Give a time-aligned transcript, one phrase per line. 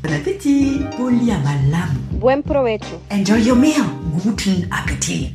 [0.00, 0.80] Bon appétit.
[2.20, 3.00] Buen provecho.
[3.10, 3.82] Enjoy your meal.
[4.24, 5.32] Guten Appetit.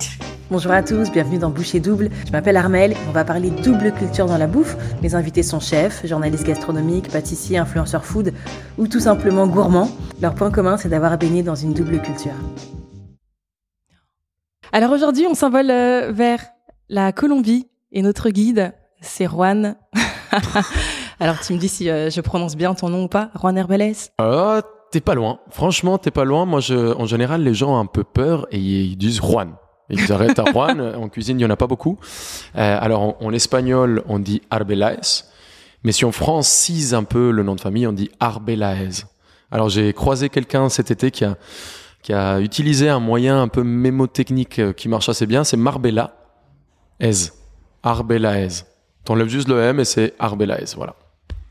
[0.50, 2.09] Bonjour à tous, bienvenue dans Boucher Double.
[2.25, 4.77] Je m'appelle Armel, on va parler double culture dans la bouffe.
[5.01, 8.34] Mes invités sont chefs, journalistes gastronomiques, pâtissiers, influenceurs food
[8.77, 9.89] ou tout simplement gourmands.
[10.21, 12.32] Leur point commun, c'est d'avoir baigné dans une double culture.
[14.71, 16.39] Alors aujourd'hui, on s'envole euh, vers
[16.88, 19.75] la Colombie et notre guide, c'est Juan.
[21.24, 23.94] Alors tu me dis si euh, je prononce bien ton nom ou pas, Juan Herbelez?
[24.18, 24.62] Ah,
[24.92, 25.39] t'es pas loin.
[25.52, 26.46] Franchement, t'es pas loin.
[26.46, 29.54] Moi, je, en général, les gens ont un peu peur et ils disent Juan.
[29.89, 30.82] Ils arrêtent à Juan.
[31.02, 31.97] En cuisine, il y en a pas beaucoup.
[32.57, 35.23] Euh, alors, en, espagnol, on dit Arbelaez.
[35.85, 39.05] Mais si on francise un peu le nom de famille, on dit Arbelaez.
[39.49, 41.38] Alors, j'ai croisé quelqu'un cet été qui a,
[42.02, 45.45] qui a utilisé un moyen un peu mémotechnique euh, qui marche assez bien.
[45.45, 46.17] C'est Marbella.
[46.99, 47.31] Ez.
[47.81, 48.66] Arbelaez.
[49.05, 50.75] T'enlèves juste le M et c'est Arbelaez.
[50.75, 50.95] Voilà.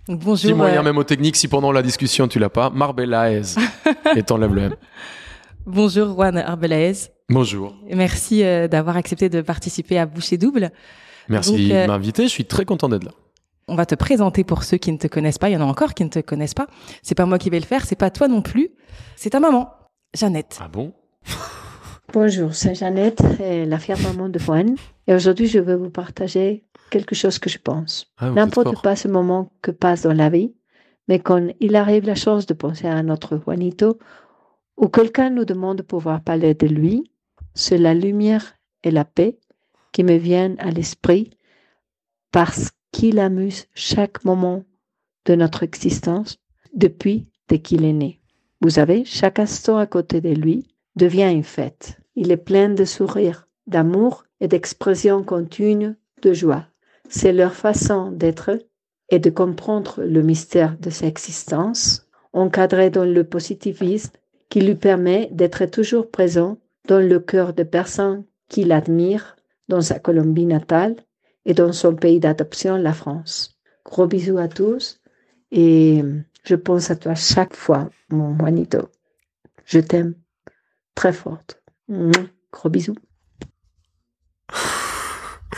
[0.09, 0.35] Bonjour.
[0.35, 3.55] Petit moyen euh, mémotechnique, si pendant la discussion tu l'as pas, Marbelaez.
[4.17, 4.75] et t'enlèves le M.
[5.65, 7.11] Bonjour Juan Arbelaez.
[7.29, 7.73] Bonjour.
[7.89, 10.71] Merci euh, d'avoir accepté de participer à Boucher Double.
[11.29, 12.25] Merci Donc, de euh, m'inviter.
[12.25, 13.13] Je suis très content d'être là.
[13.69, 15.49] On va te présenter pour ceux qui ne te connaissent pas.
[15.49, 16.67] Il y en a encore qui ne te connaissent pas.
[17.03, 18.71] C'est pas moi qui vais le faire, c'est pas toi non plus.
[19.15, 19.73] C'est ta maman,
[20.15, 20.59] Jeannette.
[20.61, 20.93] Ah bon?
[22.13, 24.75] Bonjour, c'est Jeannette, et la fière maman de Juan.
[25.07, 27.93] Et aujourd'hui, je veux vous partager quelque chose que je pense.
[28.19, 30.55] Ah, N'importe pas ce moment que passe dans la vie,
[31.09, 33.99] mais quand il arrive la chance de penser à notre Juanito,
[34.77, 37.11] ou quelqu'un nous demande de pouvoir parler de lui,
[37.55, 38.55] c'est la lumière
[38.85, 39.39] et la paix
[39.93, 41.31] qui me viennent à l'esprit
[42.31, 44.65] parce qu'il amuse chaque moment
[45.27, 46.39] de notre existence
[46.75, 48.21] depuis dès qu'il est né.
[48.61, 52.01] Vous savez, chaque instant à côté de lui devient une fête.
[52.17, 56.67] Il est plein de sourires, d'amour et d'expressions continues de joie.
[57.15, 58.59] C'est leur façon d'être
[59.11, 64.13] et de comprendre le mystère de sa existence, encadré dans le positivisme
[64.49, 66.57] qui lui permet d'être toujours présent
[66.89, 69.37] dans le cœur des personnes qu'il admire
[69.69, 70.97] dans sa Colombie natale
[71.45, 73.59] et dans son pays d'adoption, la France.
[73.85, 74.99] Gros bisous à tous
[75.51, 76.03] et
[76.45, 78.89] je pense à toi chaque fois, mon Juanito.
[79.67, 80.15] Je t'aime
[80.95, 81.63] très forte.
[82.51, 82.97] Gros bisous.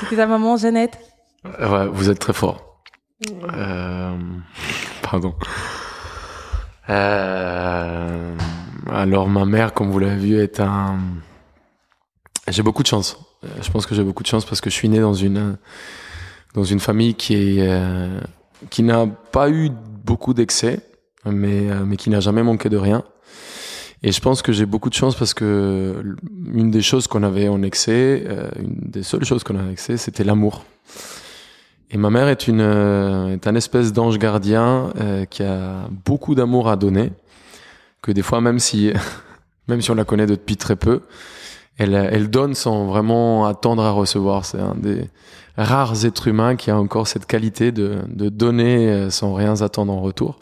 [0.00, 1.13] C'était ta maman, Jeannette?
[1.44, 2.80] Ouais, vous êtes très fort.
[3.52, 4.16] Euh,
[5.02, 5.34] Pardon.
[6.90, 8.36] Euh,
[8.90, 10.98] Alors, ma mère, comme vous l'avez vu, est un.
[12.48, 13.16] J'ai beaucoup de chance.
[13.44, 15.56] Euh, Je pense que j'ai beaucoup de chance parce que je suis né dans une
[16.54, 18.20] dans une famille qui est euh,
[18.70, 19.70] qui n'a pas eu
[20.04, 20.80] beaucoup d'excès,
[21.24, 23.02] mais euh, mais qui n'a jamais manqué de rien.
[24.02, 26.14] Et je pense que j'ai beaucoup de chance parce que
[26.52, 28.26] une des choses qu'on avait en excès,
[28.58, 30.62] une des seules choses qu'on avait en excès, c'était l'amour.
[31.90, 36.34] Et ma mère est une euh, est un espèce d'ange gardien euh, qui a beaucoup
[36.34, 37.12] d'amour à donner,
[38.02, 38.92] que des fois même si
[39.68, 41.02] même si on la connaît depuis très peu,
[41.78, 44.44] elle elle donne sans vraiment attendre à recevoir.
[44.44, 45.08] C'est un des
[45.56, 49.92] rares êtres humains qui a encore cette qualité de de donner euh, sans rien attendre
[49.92, 50.38] en retour.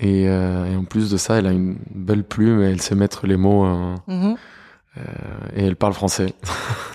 [0.00, 2.94] Et, euh, et en plus de ça, elle a une belle plume et elle sait
[2.94, 4.36] mettre les mots euh, Mhm.
[4.96, 5.00] euh,
[5.56, 6.32] et elle parle français.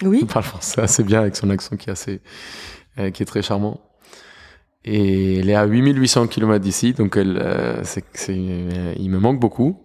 [0.03, 0.19] Oui.
[0.21, 2.21] Elle parle français assez bien avec son accent qui est assez,
[2.99, 3.79] euh, qui est très charmant.
[4.85, 9.17] Et elle est à 8800 km d'ici, donc elle, euh, c'est, c'est, euh, il me
[9.19, 9.79] manque beaucoup.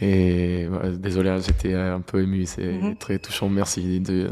[0.00, 2.96] Et désolé, hein, j'étais un peu ému, c'est Mhm.
[2.96, 3.48] très touchant.
[3.48, 4.30] Merci de,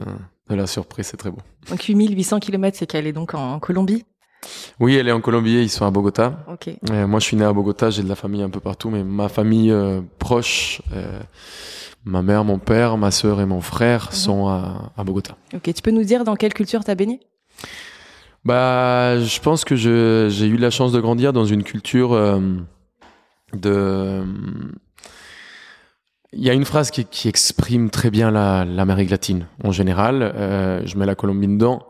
[0.49, 1.41] de la surprise, c'est très beau.
[1.69, 4.05] Donc 8800 km, c'est qu'elle est donc en Colombie?
[4.79, 6.45] Oui, elle est en Colombie, ils sont à Bogota.
[6.91, 9.03] Euh, moi, je suis né à Bogota, j'ai de la famille un peu partout, mais
[9.03, 11.19] ma famille euh, proche, euh,
[12.05, 15.37] ma mère, mon père, ma sœur et mon frère sont à, à Bogota.
[15.53, 17.19] Ok, tu peux nous dire dans quelle culture t'as baigné?
[18.45, 22.41] Bah, je pense que j'ai eu la chance de grandir dans une culture euh,
[23.55, 24.23] de.
[26.33, 30.23] Il y a une phrase qui, exprime très bien la, l'Amérique latine en général.
[30.23, 31.87] Euh, je mets la Colombie dedans.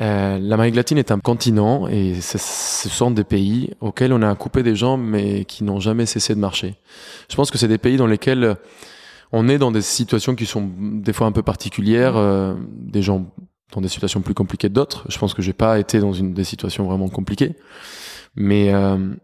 [0.00, 4.62] Euh, L'Amérique latine est un continent et ce sont des pays auxquels on a coupé
[4.62, 6.76] des jambes mais qui n'ont jamais cessé de marcher.
[7.28, 8.56] Je pense que c'est des pays dans lesquels
[9.32, 13.26] on est dans des situations qui sont des fois un peu particulières, euh, des gens
[13.72, 15.04] dans des situations plus compliquées que d'autres.
[15.08, 17.56] Je pense que j'ai pas été dans une des situations vraiment compliquées,
[18.34, 19.14] mais euh,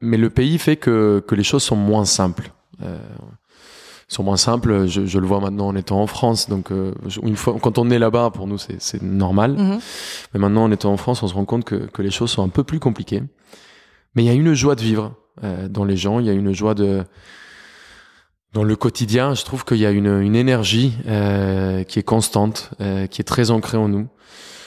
[0.00, 2.52] mais le pays fait que que les choses sont moins simples.
[2.82, 2.98] Euh,
[4.08, 4.86] sont moins simples.
[4.86, 6.48] Je, je le vois maintenant en étant en France.
[6.48, 6.92] Donc, euh,
[7.22, 9.52] une fois, quand on est là-bas, pour nous, c'est c'est normal.
[9.52, 9.78] Mhm.
[10.32, 12.42] Mais maintenant, en étant en France, on se rend compte que, que les choses sont
[12.42, 13.22] un peu plus compliquées.
[14.14, 16.20] Mais il y a une joie de vivre euh, dans les gens.
[16.20, 17.02] Il y a une joie de
[18.54, 19.34] dans le quotidien.
[19.34, 23.24] Je trouve qu'il y a une, une énergie euh, qui est constante, euh, qui est
[23.24, 24.06] très ancrée en nous.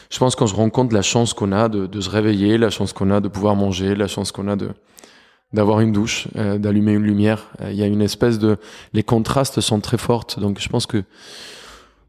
[0.10, 2.58] Je pense qu'on se rend compte de la chance qu'on a de, de se réveiller,
[2.58, 4.70] la chance qu'on a de pouvoir manger, la chance qu'on a de
[5.54, 7.48] d'avoir une douche, euh, d'allumer une lumière.
[7.62, 8.58] Euh, Il y a une espèce de,
[8.92, 11.06] les contrastes sont très fortes, donc je pense que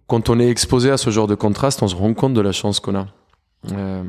[0.09, 2.51] quand on est exposé à ce genre de contraste, on se rend compte de la
[2.51, 3.07] chance qu'on a.
[3.71, 4.03] Euh,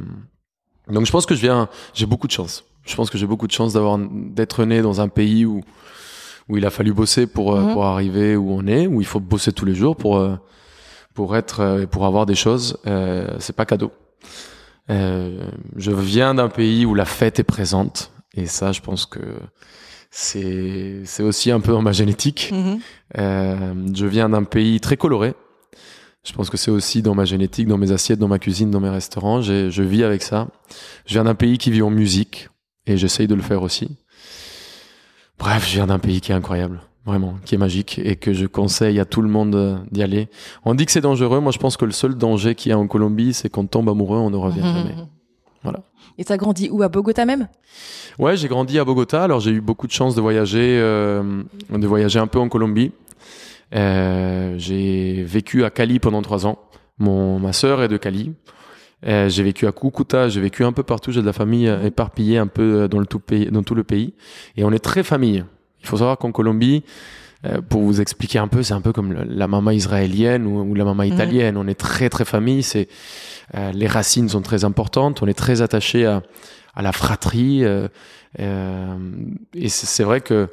[0.90, 2.64] donc je pense que je viens, j'ai beaucoup de chance.
[2.86, 5.62] Je pense que j'ai beaucoup de chance d'avoir d'être né dans un pays où
[6.50, 7.74] où il a fallu bosser pour euh, Mhm.
[7.74, 10.36] pour arriver où on est, où il faut bosser tous les jours pour euh,
[11.14, 12.78] pour être euh, et pour avoir des choses.
[12.88, 13.92] Euh, c'est pas cadeau.
[14.90, 19.20] Euh, je viens d'un pays où la fête est présente et ça, je pense que
[20.12, 22.50] c'est c'est aussi un peu dans ma génétique.
[22.52, 22.80] Mhm.
[23.18, 25.34] Euh, je viens d'un pays très coloré.
[26.26, 28.82] Je pense que c'est aussi dans ma génétique, dans mes assiettes, dans ma cuisine, dans
[28.82, 29.42] mes restaurants.
[29.42, 30.48] Je vis avec ça.
[31.06, 32.50] Je viens d'un pays qui vit en musique
[32.86, 33.98] et j'essaye de le faire aussi.
[35.40, 38.46] Bref, je viens d'un pays qui est incroyable, vraiment, qui est magique et que je
[38.46, 40.28] conseille à tout le monde euh, d'y aller.
[40.66, 41.40] On dit que c'est dangereux.
[41.40, 43.90] Moi, je pense que le seul danger qu'il y a en Colombie, c'est qu'on tombe
[43.90, 44.96] amoureux, on ne revient jamais.
[45.64, 45.80] Voilà.
[46.18, 47.48] Et t'as grandi où À Bogota même?
[48.18, 49.24] Ouais, j'ai grandi à Bogota.
[49.24, 52.92] Alors j'ai eu beaucoup de chance de voyager, euh, de voyager un peu en Colombie.
[53.74, 56.60] Euh, j'ai vécu à Cali pendant trois ans.
[56.98, 58.34] Mon ma sœur est de Cali.
[59.08, 60.28] Euh, j'ai vécu à Cucuta.
[60.30, 61.12] J'ai vécu un peu partout.
[61.12, 63.76] J'ai de la famille euh, éparpillée un peu euh, dans le tout pays, dans tout
[63.76, 64.14] le pays.
[64.58, 65.44] Et on est très famille.
[65.82, 66.84] Il faut savoir qu'en Colombie,
[67.46, 70.62] euh, pour vous expliquer un peu, c'est un peu comme le- la maman israélienne ou,
[70.70, 71.56] ou la maman italienne.
[71.56, 72.62] On est très très famille.
[72.64, 72.90] C'est
[73.56, 75.22] euh, les racines sont très importantes.
[75.22, 76.22] On est très attaché à
[76.76, 77.64] à la fratrie.
[77.66, 77.88] euh,
[78.40, 78.96] euh,
[79.56, 80.48] et c'est vrai que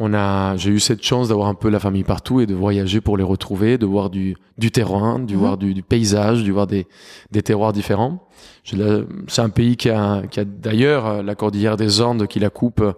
[0.00, 3.00] on a, j'ai eu cette chance d'avoir un peu la famille partout et de voyager
[3.00, 5.38] pour les retrouver, de voir du, du terrain, de Mhm.
[5.38, 6.86] voir du, du paysage, de voir des,
[7.32, 8.24] des terroirs différents.
[8.64, 12.50] C'est un pays qui a, qui a d'ailleurs euh, la cordillère des Andes qui la
[12.50, 12.92] coupe euh,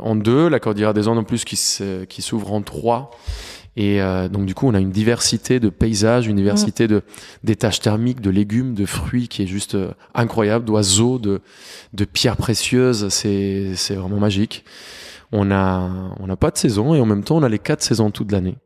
[0.00, 1.56] en deux, la cordillère des Andes en plus qui
[2.22, 3.10] s'ouvre en trois.
[3.76, 7.02] Et euh, donc du coup, on a une diversité de paysages, une diversité de
[7.44, 11.40] des tâches thermiques, de légumes, de fruits qui est juste euh, incroyable, d'oiseaux, de
[11.94, 13.08] de pierres précieuses.
[13.08, 14.64] C'est c'est vraiment magique.
[15.32, 15.90] On a
[16.20, 18.32] on n'a pas de saison et en même temps, on a les quatre saisons toute
[18.32, 18.56] l'année.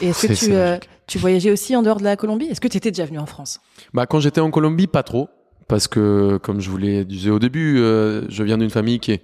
[0.00, 2.46] Et est-ce que tu, c'est euh, tu voyageais aussi en dehors de la Colombie?
[2.46, 3.60] Est-ce que tu étais déjà venu en France?
[3.92, 5.28] Bah, quand j'étais en Colombie, pas trop.
[5.68, 9.12] Parce que, comme je vous l'ai disais au début, euh, je viens d'une famille qui
[9.12, 9.22] est,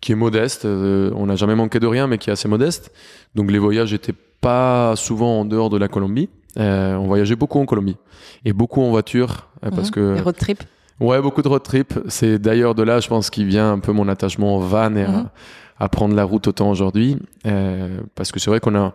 [0.00, 0.64] qui est modeste.
[0.64, 2.90] euh, on n'a jamais manqué de rien, mais qui est assez modeste.
[3.36, 6.28] Donc, les voyages étaient pas souvent en dehors de la Colombie.
[6.56, 7.96] On voyageait beaucoup en Colombie.
[8.44, 9.48] Et beaucoup en voiture.
[9.60, 9.90] parce Mhm.
[9.90, 10.64] que, Les road trips?
[11.00, 11.94] Ouais, beaucoup de road trip.
[12.08, 15.04] C'est d'ailleurs de là, je pense, qu'il vient un peu mon attachement au van et
[15.04, 15.28] à- Mhm.
[15.78, 17.18] à, prendre la route autant aujourd'hui.
[17.46, 18.94] Euh, parce que c'est vrai qu'on a,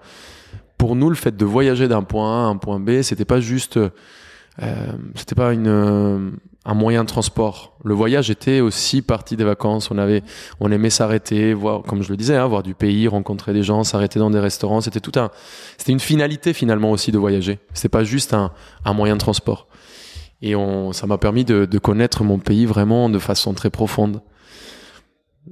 [0.78, 3.40] pour nous, le fait de voyager d'un point A à un point B, c'était pas
[3.42, 6.30] juste, euh, c'était pas une, euh,
[6.66, 7.78] un moyen de transport.
[7.84, 9.92] Le voyage était aussi partie des vacances.
[9.92, 10.24] On avait,
[10.60, 13.84] on aimait s'arrêter, voir, comme je le disais, hein, voir du pays, rencontrer des gens,
[13.84, 14.81] s'arrêter dans des restaurants.
[14.81, 15.31] C'était tout un,
[15.78, 17.60] c'était une finalité finalement aussi de voyager.
[17.74, 18.52] C'était pas juste un,
[18.86, 19.68] un moyen de transport.
[20.42, 24.22] Et on, ça m'a permis de, de connaître mon pays vraiment de façon très profonde.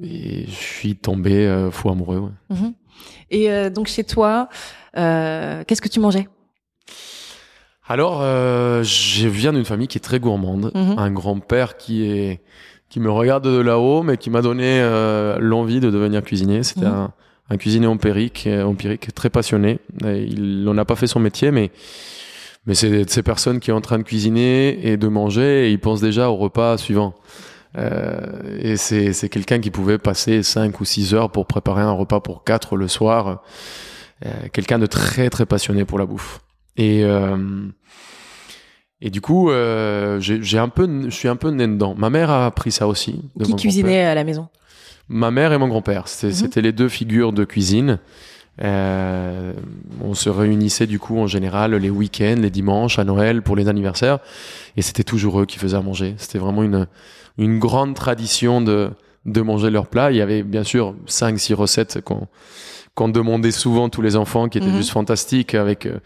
[0.02, 2.20] Et je suis tombé euh, fou amoureux.
[2.20, 2.56] ouais.
[2.56, 2.74] Mhm.
[3.32, 4.48] Et euh, donc chez toi,
[4.98, 6.28] euh, qu'est-ce que tu mangeais?
[7.90, 10.72] Alors, euh, je viens d'une famille qui est très gourmande.
[10.76, 10.96] Mhm.
[10.98, 12.42] Un grand-père qui est
[12.90, 16.64] qui me regarde de là-haut, mais qui m'a donné euh, l'envie de devenir cuisinier.
[16.64, 16.94] C'était Mhm.
[16.94, 17.14] un,
[17.50, 19.80] un cuisinier empirique, euh, empirique, très passionné.
[20.06, 21.72] Il n'en a pas fait son métier, mais
[22.68, 25.80] mais c'est ces personnes qui est en train de cuisiner et de manger, et il
[25.80, 27.16] pense déjà au repas suivant.
[27.78, 28.20] Euh,
[28.60, 32.20] et c'est c'est quelqu'un qui pouvait passer 5 ou 6 heures pour préparer un repas
[32.20, 33.42] pour quatre le soir.
[34.26, 36.42] Euh, quelqu'un de très très passionné pour la bouffe.
[36.76, 37.68] Et euh,
[39.00, 41.94] et du coup, euh, j'ai un peu, je suis un peu né dedans.
[41.98, 43.22] Ma mère a appris ça aussi.
[43.36, 44.48] de Qui cuisinait à la maison?
[45.08, 46.08] Ma mère et mon grand-père.
[46.08, 46.34] C'était Mhm.
[46.34, 48.00] c'était les deux figures de cuisine.
[48.64, 49.54] Euh,
[50.04, 53.68] on se réunissait du coup en général les week-ends, les dimanches, à Noël pour les
[53.68, 54.20] anniversaires,
[54.76, 56.16] et c'était toujours eux qui faisaient à manger.
[56.18, 56.88] C'était vraiment une
[57.38, 58.90] une grande tradition de
[59.26, 60.12] de manger leurs plats.
[60.12, 62.28] Il y avait bien sûr cinq six recettes qu'on
[62.98, 64.78] qu'on demandait souvent tous les enfants, qui étaient Mhm.
[64.78, 66.00] juste fantastiques, avec euh,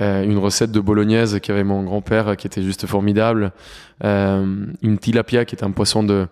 [0.00, 3.52] euh, une recette de bolognaise qui avait mon grand-père, qui était juste formidable,
[4.02, 4.44] euh,
[4.82, 6.26] une tilapia qui est un poisson de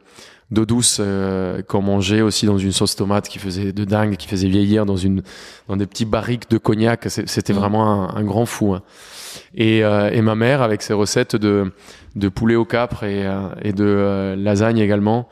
[0.51, 4.27] d'eau douce euh, qu'on mangeait aussi dans une sauce tomate qui faisait de dingue, qui
[4.29, 5.23] faisait vieillir dans une
[5.69, 7.07] dans des petits barriques de cognac.
[7.09, 7.59] C'était Mhm.
[7.61, 8.75] vraiment un, un grand fou.
[8.75, 8.83] hein.
[9.55, 11.73] Et, et ma mère avec ses recettes de
[12.17, 13.25] de poulet au capre et,
[13.63, 15.27] et de lasagne également.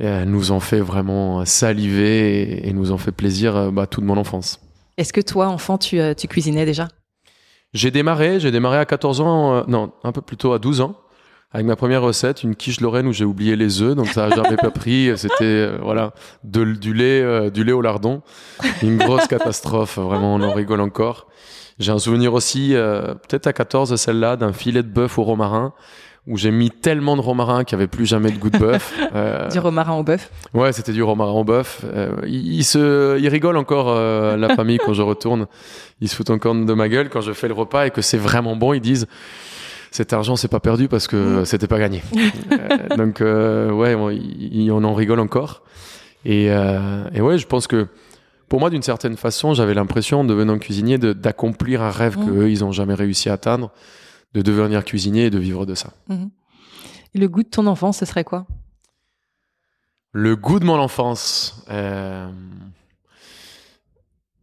[0.00, 4.04] Euh, nous ont fait vraiment saliver et, et nous ont fait plaisir euh, bah, toute
[4.04, 4.60] mon enfance.
[4.96, 6.88] Est-ce que toi, enfant, tu, euh, tu cuisinais déjà?
[7.72, 10.80] J'ai démarré, j'ai démarré à 14 ans, euh, non, un peu plus tôt à 12
[10.80, 10.96] ans,
[11.52, 14.30] avec ma première recette, une quiche lorraine où j'ai oublié les œufs, donc ça a
[14.30, 15.10] jamais pas pris.
[15.16, 16.12] C'était euh, voilà
[16.44, 18.22] de, du lait, euh, du lait au lardon,
[18.82, 19.98] une grosse catastrophe.
[19.98, 21.26] Vraiment, on en rigole encore.
[21.78, 25.72] J'ai un souvenir aussi, euh, peut-être à 14, celle-là, d'un filet de bœuf au romarin
[26.26, 28.94] où j'ai mis tellement de romarin qu'il n'y avait plus jamais de goût de bœuf.
[29.12, 31.84] Euh, du romarin au bœuf Ouais, c'était du romarin au bœuf.
[31.84, 35.46] Euh, ils, se, ils rigolent encore, euh, la famille, quand je retourne.
[36.00, 38.18] Ils se foutent encore de ma gueule quand je fais le repas et que c'est
[38.18, 38.72] vraiment bon.
[38.72, 39.08] Ils disent
[39.90, 41.44] cet argent c'est pas perdu parce que mm.
[41.44, 42.02] c'était pas gagné.
[42.52, 45.62] euh, donc euh, ouais, on, en rigole encore.
[46.24, 47.86] Et, euh, et, ouais, je pense que
[48.48, 52.26] pour moi, d'une certaine façon, j'avais l'impression, en devenant cuisinier, d'accomplir un rêve mm.
[52.26, 53.70] qu'eux, ils ont jamais réussi à atteindre,
[54.34, 55.92] de devenir cuisinier et de vivre de ça.
[56.08, 56.26] Mm.
[57.14, 58.46] Et le goût de ton enfance, ce serait quoi?
[60.12, 61.64] Le goût de mon enfance.
[61.70, 62.28] Euh,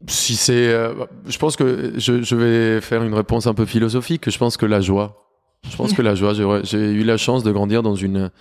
[0.08, 0.94] si c'est, euh,
[1.26, 4.30] je pense que je, je, vais faire une réponse un peu philosophique.
[4.30, 5.24] Je pense que la joie.
[5.70, 8.32] Je pense que la joie, j'ai eu la chance de grandir dans une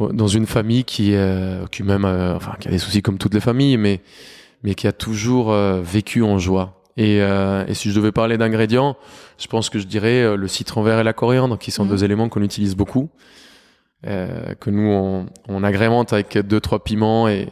[0.00, 3.40] dans une famille qui euh, qui même enfin qui a des soucis comme toutes les
[3.40, 4.02] familles, mais
[4.62, 6.79] mais qui a toujours vécu en joie.
[7.00, 8.96] Et, et si je devais parler d'ingrédients,
[9.38, 11.88] je pense que je dirais le citron vert et la coriandre, qui sont mmh.
[11.88, 13.08] deux éléments qu'on utilise beaucoup,
[14.04, 17.48] que nous on, on agrémente avec deux trois piments et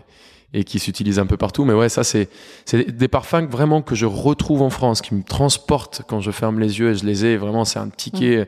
[0.54, 1.64] et qui s'utilisent un peu partout.
[1.64, 2.28] Mais ouais, ça, c'est,
[2.64, 6.58] c'est des parfums vraiment que je retrouve en France, qui me transportent quand je ferme
[6.58, 7.36] les yeux et je les ai.
[7.36, 8.46] Vraiment, c'est un ticket, mm.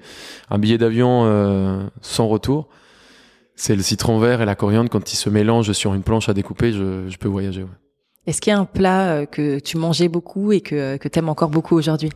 [0.55, 2.69] un billet d'avion euh, sans retour.
[3.55, 6.35] C'est le citron vert et la coriandre quand ils se mélangent sur une planche à
[6.35, 7.65] découper, je, je peux voyager.
[7.65, 7.69] Ouais.
[8.27, 11.19] Est-ce qu'il y a un plat euh, que tu mangeais beaucoup et que, que tu
[11.19, 12.11] aimes encore beaucoup aujourd'hui?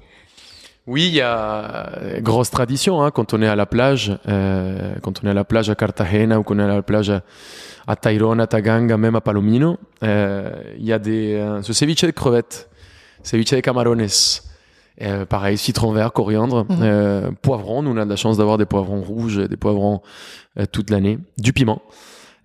[0.87, 4.95] Oui, il y a euh, grosse tradition hein, quand on est à la plage, euh,
[5.01, 7.23] quand on est à la plage à Cartagena ou qu'on est à la plage à,
[7.87, 12.03] à Tayrona, à Taganga, même à Palomino, euh, il y a des euh, ce ceviche
[12.03, 12.69] de crevettes,
[13.23, 14.07] ceviche de camarones,
[15.01, 16.79] euh, pareil citron vert, coriandre, mhm.
[16.83, 17.83] euh, poivron.
[17.83, 20.03] Nous on a de la chance d'avoir des poivrons rouges, des poivrons
[20.71, 21.81] toute l'année, du piment,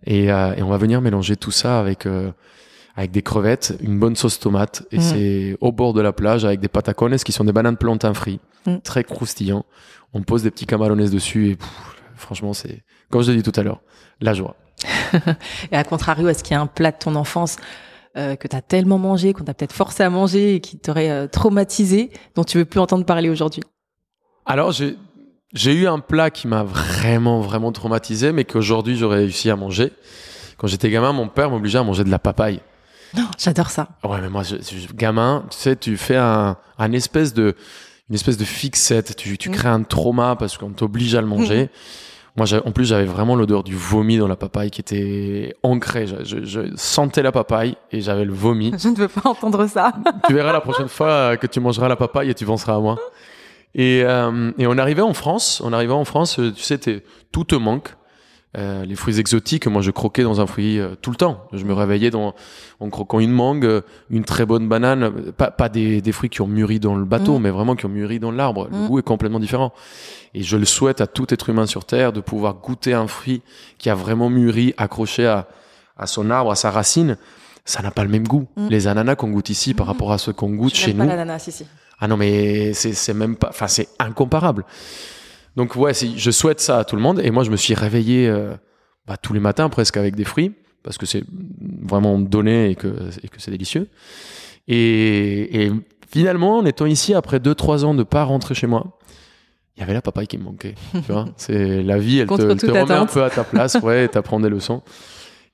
[0.06, 2.08] et, et, on va venir mélanger tout ça avec
[3.00, 5.02] avec des crevettes, une bonne sauce tomate, et mm.
[5.02, 8.42] c'est au bord de la plage avec des patacones qui sont des bananes plantains frits,
[8.66, 8.80] mm.
[8.84, 9.66] très croustillants.
[10.14, 11.58] On pose des petits camarones dessus et
[12.18, 13.80] franchement, c'est, comme je l'ai dit tout à l'heure,
[14.20, 14.58] la joie.
[15.72, 17.56] et à contrario, est-ce qu'il y a un plat de ton enfance
[18.18, 21.10] euh, que tu as tellement mangé, qu'on t'a peut-être forcé à manger et qui t'aurait
[21.10, 23.64] euh, traumatisé, dont tu veux plus entendre parler aujourd'hui?
[24.46, 24.98] Alors, j'ai,
[25.54, 29.94] j'ai eu un plat qui m'a vraiment, vraiment traumatisé, mais qu'aujourd'hui j'aurais réussi à manger.
[30.58, 32.60] Quand j'étais gamin, mon père m'obligeait à manger de la papaye.
[33.16, 33.90] Non, j'adore ça.
[34.04, 34.56] Ouais, mais moi, je,
[34.94, 37.56] gamin, tu sais, tu fais un, un espèce de,
[38.10, 39.16] une espèce de fixette.
[39.16, 39.54] Tu, tu mm.
[39.54, 41.66] crées un trauma parce qu'on t'oblige à le manger.
[41.66, 41.70] Mm.
[42.38, 46.08] Moi, en plus, j'avais vraiment l'odeur du vomi dans la papaye qui était ancrée.
[46.08, 48.72] Je, je, sentais la papaye et j'avais le vomi.
[48.78, 49.94] Je ne veux pas entendre ça.
[50.28, 52.98] tu verras la prochaine fois que tu mangeras la papaye et tu penseras à moi.
[53.76, 55.62] Et, euh, et on arrivait en France.
[55.66, 56.80] On arrivait en France, tu sais,
[57.32, 57.90] tout te manque.
[58.58, 61.48] Euh, les fruits exotiques, moi je croquais dans un fruit euh, tout le temps.
[61.54, 62.34] Je me réveillais dans,
[62.80, 66.42] en croquant une mangue, euh, une très bonne banane, pas, pas des, des fruits qui
[66.42, 67.44] ont mûri dans le bateau, mm.
[67.44, 68.68] mais vraiment qui ont mûri dans l'arbre.
[68.72, 68.88] Le mm.
[68.88, 69.72] goût est complètement différent.
[70.34, 73.44] Et je le souhaite à tout être humain sur Terre de pouvoir goûter un fruit
[73.78, 75.48] qui a vraiment mûri, accroché à,
[75.96, 77.18] à son arbre, à sa racine.
[77.66, 78.48] Ça n'a pas le même goût.
[78.58, 78.68] Mm.
[78.70, 81.06] Les ananas qu'on goûte ici par rapport à ceux qu'on goûte chez nous.
[81.50, 81.68] ici.
[82.00, 84.66] Ah non, mais c'est même pas, enfin c'est incomparable.
[85.60, 87.20] Donc ouais, je souhaite ça à tout le monde.
[87.22, 88.54] Et moi, je me suis réveillé euh,
[89.06, 91.26] bah, tous les matins presque avec des fruits parce que c'est
[91.82, 92.88] vraiment donné et que,
[93.22, 93.90] et que c'est délicieux.
[94.70, 95.72] Et, et,
[96.10, 98.98] finalement, en étant ici après 2-3 ans de pas rentrer chez moi,
[99.76, 100.76] il y avait la papaye qui me manquait.
[100.94, 104.08] tu vois, c'est la vie, elle te, te remet un peu à ta place, ouais,
[104.08, 104.82] t'apprends des leçons.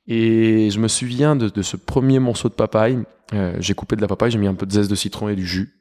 [0.08, 3.00] Et je me souviens de, de ce premier morceau de papaye.
[3.34, 5.36] Euh, j'ai coupé de la papaye, j'ai mis un peu de zeste de citron et
[5.36, 5.80] du jus,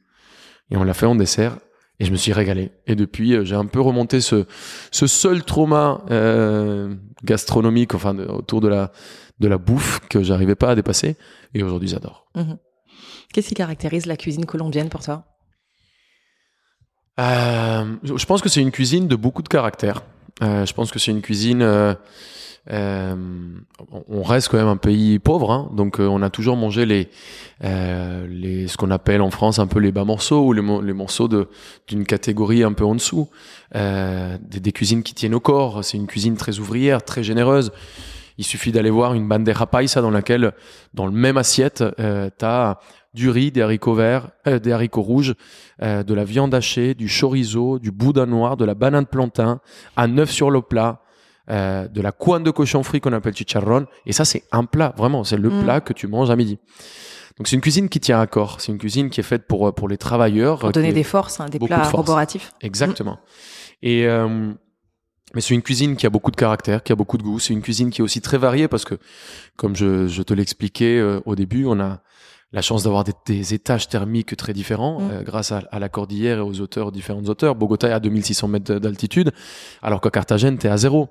[0.71, 1.59] et on l'a fait en dessert.
[2.01, 2.73] Et je me suis régalé.
[2.87, 4.47] Et depuis, euh, j'ai un peu remonté ce,
[4.91, 8.91] ce seul trauma euh, gastronomique, enfin autour de la
[9.41, 11.17] de la bouffe que j'arrivais pas à dépasser.
[11.55, 12.27] Et aujourd'hui, j'adore.
[12.35, 12.57] Mhm.
[13.33, 15.25] Qu'est-ce qui caractérise la cuisine colombienne pour toi?
[17.21, 20.03] Euh, Je pense que c'est une cuisine de beaucoup de caractère.
[20.43, 21.63] Euh, je pense que c'est une cuisine
[22.71, 27.09] on reste quand même un pays pauvre, hein, donc euh, on a toujours mangé les,
[27.63, 31.29] euh, les ce qu'on appelle en France un peu les bas morceaux ou les, morceaux
[31.29, 31.49] de
[31.89, 33.29] d'une catégorie un peu en dessous,
[33.75, 35.85] euh, des, cuisines qui tiennent au corps.
[35.85, 37.73] C'est une cuisine très ouvrière, très généreuse.
[38.39, 40.53] Il suffit d'aller voir une bandeja paisa dans laquelle,
[40.93, 42.79] dans le même assiette, euh, t'as
[43.13, 45.35] du riz, des haricots verts, euh, des haricots rouges,
[45.81, 49.61] de la viande hachée, du chorizo, du boudin noir, de la banane plantain,
[49.97, 51.04] un œuf sur le plat,
[51.51, 53.87] euh, de la couenne de cochon frit qu'on appelle chicharron.
[54.07, 55.63] Et ça, c'est un plat, vraiment, c'est le mm.
[55.63, 56.59] plat que tu manges à midi.
[57.37, 59.67] Donc c'est une cuisine qui tient à corps, c'est une cuisine qui est faite pour
[59.69, 60.61] euh, pour les travailleurs.
[60.61, 62.53] Pour donner des forces, hein, des plats roboratifs.
[62.61, 63.19] Exactement.
[63.83, 64.53] Et euh,
[65.35, 67.41] mais c'est une cuisine qui a beaucoup de caractère, qui a beaucoup de goût.
[67.41, 68.95] C'est une cuisine qui est aussi très variée parce que,
[69.57, 72.03] comme je, je te l'expliquais au début, on a
[72.55, 75.11] la chance d'avoir des, des étages thermiques très différents Mm.
[75.13, 77.55] euh, grâce à, à la cordillère et aux hauteurs, différentes hauteurs.
[77.55, 79.33] Bogota est à 2600 mètres d'altitude,
[79.83, 81.09] alors qu'à Carthagène, t'es à zéro.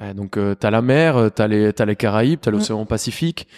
[0.00, 2.54] Euh, donc euh, t'as la mer, euh, t'as les t'as les Caraïbes, t'as Mm.
[2.54, 3.48] l'océan Pacifique,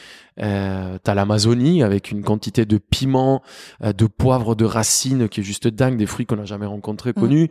[0.41, 3.43] euh, t'as l'Amazonie avec une quantité de piments,
[3.85, 7.51] de poivre, de racines qui est juste dingue, des fruits qu'on n'a jamais rencontrés, connus,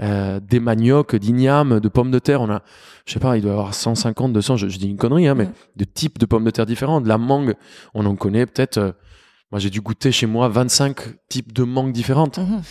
[0.00, 2.40] euh, des maniocs, d'ignames, de pommes de terre.
[2.40, 2.62] On a,
[3.06, 5.34] je sais pas, il doit y avoir 150, 200, je, je dis une connerie, hein,
[5.34, 5.52] mais Mm.
[5.74, 7.00] de types de pommes de terre différents.
[7.00, 7.54] De la mangue,
[7.94, 8.94] on en connaît peut-être.
[9.50, 12.38] Moi, j'ai dû goûter chez moi 25 types de mangues différentes.
[12.38, 12.62] Mhm.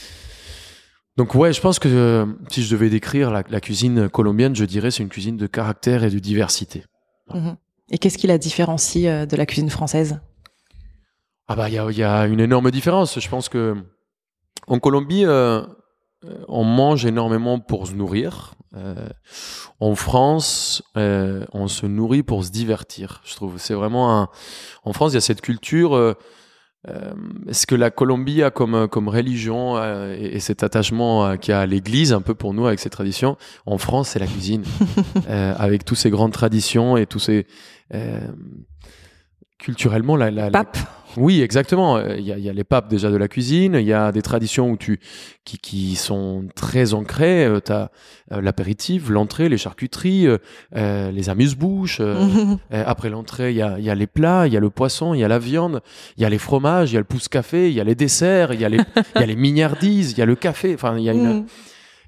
[1.17, 4.65] Donc ouais, je pense que euh, si je devais décrire la, la cuisine colombienne, je
[4.65, 6.85] dirais c'est une cuisine de caractère et de diversité.
[7.33, 7.57] Mhm.
[7.89, 10.19] Et qu'est-ce qui la différencie euh, de la cuisine française?
[11.47, 13.19] Ah bah il y a, il y a une énorme différence.
[13.19, 13.75] Je pense que
[14.67, 15.65] en Colombie, euh,
[16.47, 18.53] on mange énormément pour se nourrir.
[19.79, 23.21] En France, on se nourrit pour se divertir.
[23.25, 24.29] Je trouve c'est vraiment un.
[24.83, 26.15] En France, il y a cette culture.
[26.87, 27.13] Euh, euh,
[27.51, 31.51] ce que la Colombie a comme comme religion euh, et, et cet attachement euh, qu'il
[31.51, 33.35] y a à l'Église un peu pour nous avec ses traditions.
[33.65, 34.63] En France, c'est la cuisine
[35.29, 37.47] euh, avec tous ces grandes traditions et tous ces
[37.93, 38.19] euh,
[39.57, 40.77] culturellement la, la, la- Pape
[41.15, 41.97] oui, exactement.
[41.97, 43.75] Euh, Il y, a, il y a les papes déjà de la cuisine.
[43.79, 44.99] Il y a des traditions où tu
[45.45, 47.47] qui, qui sont très ancrées.
[47.65, 47.89] tu as
[48.29, 50.37] l'apéritif, l'entrée, les charcuteries, euh,
[50.75, 51.99] euh, les amuse-bouches.
[52.01, 52.57] euh, Mhm.
[52.73, 54.69] euh, après l'entrée, il y a, il y a les plats, il y a le
[54.69, 55.81] poisson, il y a la viande,
[56.17, 58.53] il y a les fromages, il y a le pouce-café, il y a les desserts,
[58.53, 58.77] il y a les,
[59.15, 60.73] il y a les mignardises, il y a le café.
[60.73, 61.45] Enfin, il y a une, Mhm.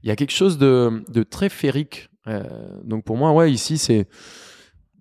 [0.04, 2.10] il y a quelque chose de, de très féerique.
[2.28, 2.44] Euh,
[2.84, 4.08] donc pour moi, ouais, ici, c'est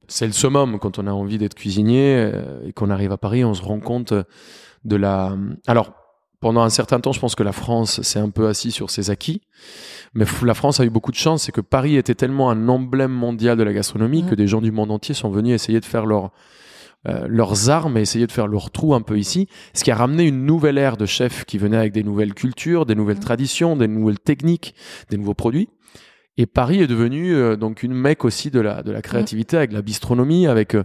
[0.08, 3.44] c'est le summum quand on a envie d'être cuisinier euh, et qu'on arrive à Paris,
[3.44, 4.12] on se rend compte
[4.84, 5.36] de la.
[5.66, 5.92] Alors
[6.40, 9.10] pendant un certain temps, je pense que la France s'est un peu assis sur ses
[9.10, 9.42] acquis,
[10.14, 13.10] mais la France a eu beaucoup de chance, c'est que Paris était tellement un emblème
[13.10, 16.06] mondial de la gastronomie que des gens du monde entier sont venus essayer de faire
[16.06, 16.30] leur
[17.06, 19.94] euh, leurs armes et essayer de faire leur trou un peu ici, ce qui a
[19.94, 23.76] ramené une nouvelle ère de chefs qui venaient avec des nouvelles cultures, des nouvelles traditions,
[23.76, 24.74] des nouvelles techniques,
[25.08, 25.68] des nouveaux produits.
[26.40, 29.72] Et Paris est devenu euh, donc une mecque aussi de la de la créativité avec
[29.72, 30.84] la bistronomie, avec euh,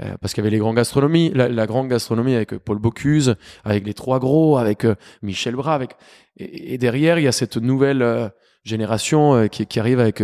[0.00, 2.78] euh, parce qu'il y avait les grands gastronomies, la, la grande gastronomie avec euh, Paul
[2.78, 3.34] Bocuse,
[3.64, 5.96] avec les trois gros, avec euh, Michel Bras, avec
[6.36, 8.28] et, et derrière il y a cette nouvelle euh,
[8.64, 10.22] génération euh, qui, qui arrive avec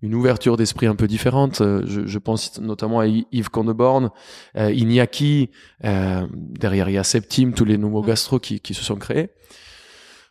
[0.00, 1.60] une ouverture d'esprit un peu différente.
[1.60, 4.10] Euh, je, je pense notamment à Yves Condeborn,
[4.56, 5.50] euh, Iñaki,
[5.84, 8.06] euh, derrière il y a Septime, tous les nouveaux Mm.
[8.06, 9.28] gastros qui, qui se sont créés.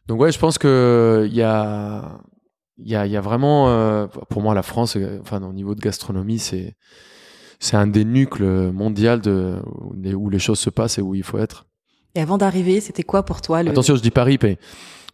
[0.07, 2.17] Donc ouais, je pense que il y a
[2.77, 5.53] il y a, il y a vraiment, euh, pour moi, la France, euh, enfin, au
[5.53, 6.75] niveau de gastronomie, c'est
[7.59, 9.55] c'est un des nucles mondial de
[10.13, 11.65] où les, choses se passent et où il faut être.
[12.13, 14.59] Et avant d'arriver, c'était quoi pour toi le Attention, je dis Paris, mais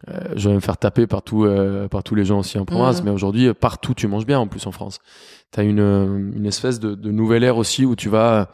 [0.08, 2.66] euh, je vais me faire taper par, tout, euh, par tous les gens aussi en
[2.66, 3.04] province, Mhm.
[3.06, 4.98] mais aujourd'hui, partout, tu manges bien en plus en France.
[5.52, 8.50] Tu as une, une espèce de, de nouvelle ère aussi où tu vas.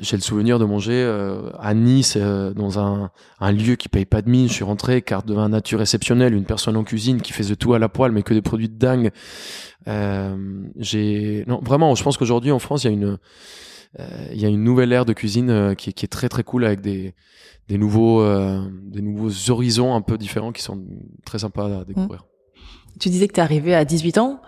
[0.00, 4.04] J'ai le souvenir de manger euh, à Nice euh, dans un, un lieu qui paye
[4.04, 4.48] pas de mine.
[4.48, 7.74] Je suis rentré, carte de vin nature exceptionnelle, une personne en cuisine qui faisait tout
[7.74, 9.10] à la poêle, mais que des produits de dingue.
[9.88, 10.36] Euh,
[10.76, 13.18] j'ai non vraiment, je pense qu'aujourd'hui en France, il y a une
[13.98, 16.42] euh, il y a une nouvelle ère de cuisine euh, qui, qui est très très
[16.42, 17.14] cool avec des
[17.68, 20.84] des nouveaux euh, des nouveaux horizons un peu différents qui sont
[21.24, 22.26] très sympas à découvrir.
[23.00, 24.40] Tu disais que tu es arrivé à 18 ans.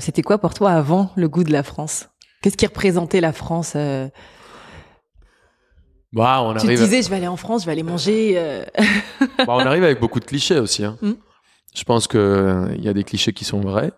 [0.00, 2.08] C'était quoi pour toi avant le goût de la France?
[2.40, 3.76] Qu'est-ce qui représentait la France
[6.12, 8.34] Bah, on Tu te arrive disais, je vais aller en France, je vais aller manger.
[8.36, 8.64] euh,
[9.38, 10.84] Bah, on arrive avec beaucoup de clichés aussi.
[10.84, 10.96] Hein.
[11.02, 11.12] Mm.
[11.74, 13.92] Je pense que euh, il y a des clichés qui sont vrais.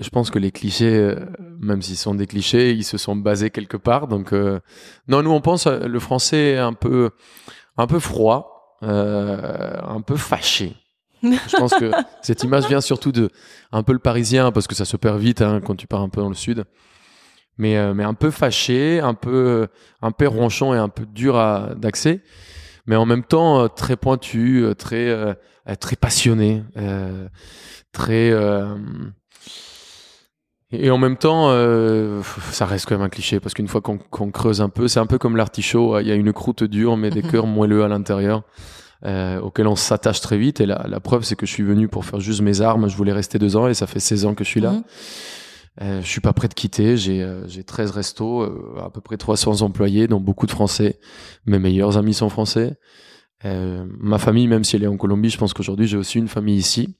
[0.00, 1.14] Je pense que les clichés, euh,
[1.60, 4.08] même s'ils sont des clichés, ils se sont basés quelque part.
[4.08, 4.58] Donc, euh,
[5.06, 7.10] non, nous on pense euh, le français est un peu,
[7.76, 10.76] un peu froid, euh, un peu fâché.
[11.22, 13.30] Je pense que cette image vient surtout de
[13.72, 16.08] un peu le parisien parce que ça se perd vite hein, quand tu pars un
[16.08, 16.64] peu dans le sud.
[17.58, 19.68] Mais, euh, mais un peu fâché, un peu,
[20.02, 22.20] un peu ronchon et un peu dur à- d'accès
[22.86, 25.32] mais en même temps euh, très pointu, euh, très euh,
[25.70, 27.28] euh, très passionné, euh,
[27.92, 28.74] très euh,
[30.70, 33.96] et en même temps euh, ça reste quand même un cliché parce qu'une fois qu'on
[33.96, 36.96] qu'on creuse un peu, c'est un peu comme l'artichaut, il y a une croûte dure
[36.96, 38.42] mais des cœurs moelleux à l'intérieur.
[39.06, 40.60] Euh, auquel on s'attache très vite.
[40.62, 42.88] Et la, la preuve c'est que je suis venu pour faire juste mes armes.
[42.88, 44.70] Je voulais rester deux ans et ça fait 16 ans que je suis là.
[44.72, 44.82] Mhm.
[45.80, 46.96] Euh, je suis pas prêt de quitter.
[46.96, 50.98] J'ai euh, j'ai 13 restos, euh, à peu près 300 employés, dont beaucoup de Français.
[51.46, 52.78] Mes meilleurs amis sont français.
[53.44, 56.28] Euh, ma famille, même si elle est en Colombie, je pense qu'aujourd'hui j'ai aussi une
[56.28, 56.96] famille ici,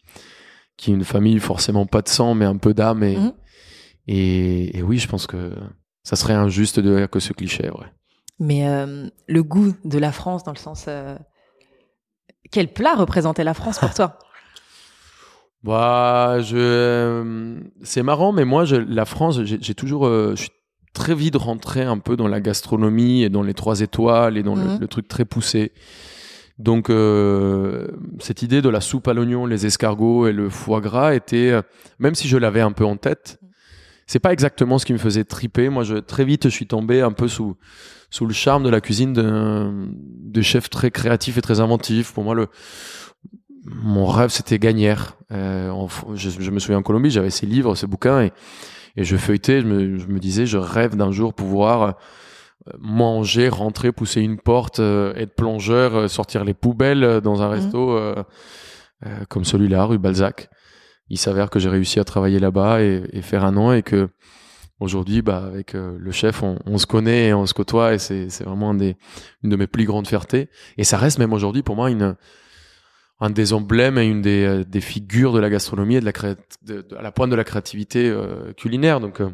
[0.77, 3.03] qui est une famille forcément pas de sang, mais un peu d'âme.
[3.03, 3.33] Et, Mhm.
[4.09, 5.53] et, et oui, je pense que
[6.03, 7.87] ça serait injuste de dire que ce cliché, ouais.
[8.41, 10.89] Mais euh, le goût de la France, dans le sens.
[12.51, 14.19] Quel plat représentait la France pour toi?
[15.65, 20.51] Bah, je, euh, c'est marrant, mais moi, je, la France, j'ai toujours, euh, je suis
[20.93, 24.55] très vite rentré un peu dans la gastronomie et dans les trois étoiles et dans
[24.55, 24.79] le, Mhm.
[24.81, 25.73] le truc très poussé.
[26.59, 27.89] Donc euh,
[28.21, 31.63] cette idée de la soupe à l'oignon, les escargots et le foie gras était, euh,
[31.99, 33.41] même si je l'avais un peu en tête,
[34.07, 35.69] c'est pas exactement ce qui me faisait triper.
[35.71, 37.57] Moi, je, très vite, je suis tombé un peu sous
[38.11, 42.13] sous le charme de la cuisine d'un de chefs très créatifs et très inventifs.
[42.13, 42.47] Pour moi, le
[43.65, 45.17] mon rêve, c'était Gagnère.
[45.33, 48.33] Euh, en je, je me souviens en Colombie, j'avais ces livres, ces bouquins, et,
[48.97, 51.83] et je feuilletais, je me, je me disais, je rêve d'un jour pouvoir
[52.69, 57.97] euh, manger, rentrer, pousser une porte, euh, être plongeur, sortir les poubelles dans un resto
[57.97, 58.23] euh,
[59.07, 60.49] euh, comme celui-là, rue Balzac.
[61.09, 64.09] Il s'avère que j'ai réussi à travailler là-bas et, et faire un an, et que
[64.81, 67.99] aujourd'hui, bah, avec euh, le chef, on, on se connaît et on se côtoie, et
[67.99, 68.97] c'est c'est vraiment un des,
[69.43, 70.49] une de mes plus grandes fiertés.
[70.79, 72.17] Et ça reste même aujourd'hui pour moi une
[73.21, 76.13] un des emblèmes et une des, euh, des figures de la gastronomie et de la
[76.63, 79.01] de- de- à la pointe de la créativité euh, culinaire.
[79.01, 79.31] Donc, euh,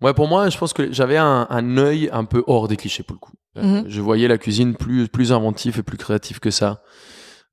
[0.00, 3.02] ouais, pour moi, je pense que j'avais un, un œil un peu hors des clichés
[3.02, 3.32] pour le coup.
[3.56, 3.84] Mhm.
[3.86, 6.82] Je voyais la cuisine plus plus inventive et plus créative que ça.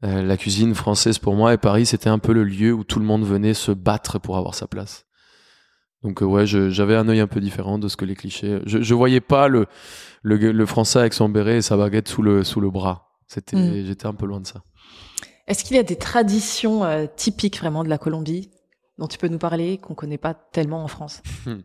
[0.05, 2.99] Euh, la cuisine française pour moi et Paris, c'était un peu le lieu où tout
[2.99, 5.05] le monde venait se battre pour avoir sa place.
[6.03, 8.61] Donc ouais, j'avais un œil un peu différent de ce que les clichés.
[8.65, 9.65] Je, je voyais pas le,
[10.23, 13.08] le le français avec son béret et sa baguette sous le sous le bras.
[13.29, 13.85] C'était Mhm.
[13.85, 14.61] j'étais un peu loin de ça.
[15.47, 18.51] Est-ce qu'il y a des traditions euh, typiques vraiment de la Colombie
[18.97, 21.21] dont tu peux nous parler qu'on connaît pas tellement en France?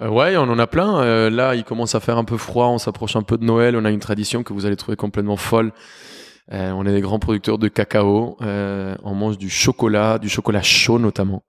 [0.00, 1.02] Euh, ouais, on en a plein.
[1.02, 3.74] Euh, là, il commence à faire un peu froid, on s'approche un peu de Noël.
[3.76, 5.72] On a une tradition que vous allez trouver complètement folle.
[6.52, 8.36] Euh, on est des grands producteurs de cacao.
[8.40, 11.42] On mange du chocolat, du chocolat chaud notamment.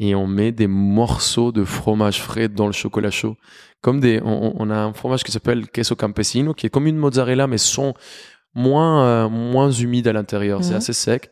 [0.00, 3.36] Et on met des morceaux de fromage frais dans le chocolat chaud.
[3.82, 6.96] Comme des, on, on a un fromage qui s'appelle queso campesino, qui est comme une
[6.98, 7.94] mozzarella, mais sont
[8.54, 10.62] moins, euh, moins humide à l'intérieur.
[10.64, 11.30] C'est assez sec.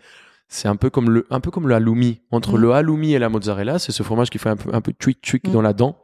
[0.48, 2.20] C'est un peu comme le, un peu comme le halloumi.
[2.31, 4.92] Entre le halloumi et la mozzarella, c'est ce fromage qui fait un peu, un peu
[4.92, 5.52] tweak tweak Mhm.
[5.52, 5.98] dans la dent.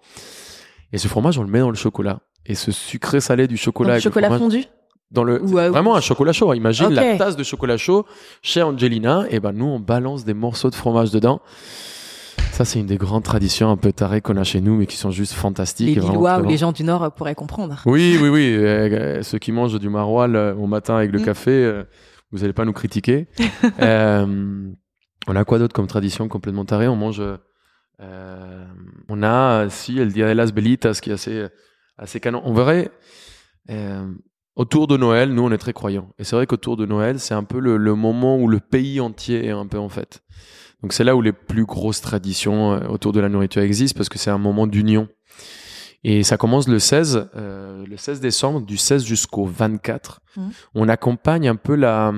[0.93, 2.21] Et ce fromage, on le met dans le chocolat.
[2.47, 4.65] Et ce sucré salé du chocolat, Donc, le chocolat fromage- fondu
[5.11, 6.53] dans le Ou, vraiment un chocolat chaud.
[6.53, 8.05] Imagine la tasse de chocolat chaud
[8.43, 9.25] chez Angelina.
[9.31, 11.41] Et ben nous, on balance des morceaux de fromage dedans.
[12.53, 14.97] Ça, c'est une des grandes traditions un peu tarées qu'on a chez nous, mais qui
[14.97, 15.97] sont juste fantastiques.
[15.97, 17.83] Les Lillois ou les gens du Nord pourraient comprendre.
[17.87, 18.55] Oui, oui, oui.
[18.59, 21.25] euh, ceux qui mangent du maroilles euh, au matin avec le Mm.
[21.25, 21.83] café, euh,
[22.31, 23.27] vous n'allez pas nous critiquer.
[23.81, 24.69] Euh,
[25.27, 26.87] on a quoi d'autre comme tradition complètement tarée?
[26.87, 27.21] On mange.
[28.01, 28.65] euh,
[29.09, 31.47] on a, si, el Dia de las Velitas, qui est assez,
[31.99, 32.41] assez canon.
[32.45, 32.91] On verrait.
[33.71, 34.07] euh,
[34.55, 36.11] autour de Noël, nous, on est très croyants.
[36.21, 39.01] Et c'est vrai qu'autour de Noël, c'est un peu le, le moment où le pays
[39.01, 40.23] entier est un peu en fête.
[40.85, 44.11] Donc c'est là où les plus grosses traditions euh, autour de la nourriture existent parce
[44.11, 45.09] que c'est un moment d'union.
[46.03, 50.21] Et ça commence le 16, euh, le 16 décembre, du 16 jusqu'au 24.
[50.37, 50.51] Mhm.
[50.75, 52.13] On accompagne un peu la,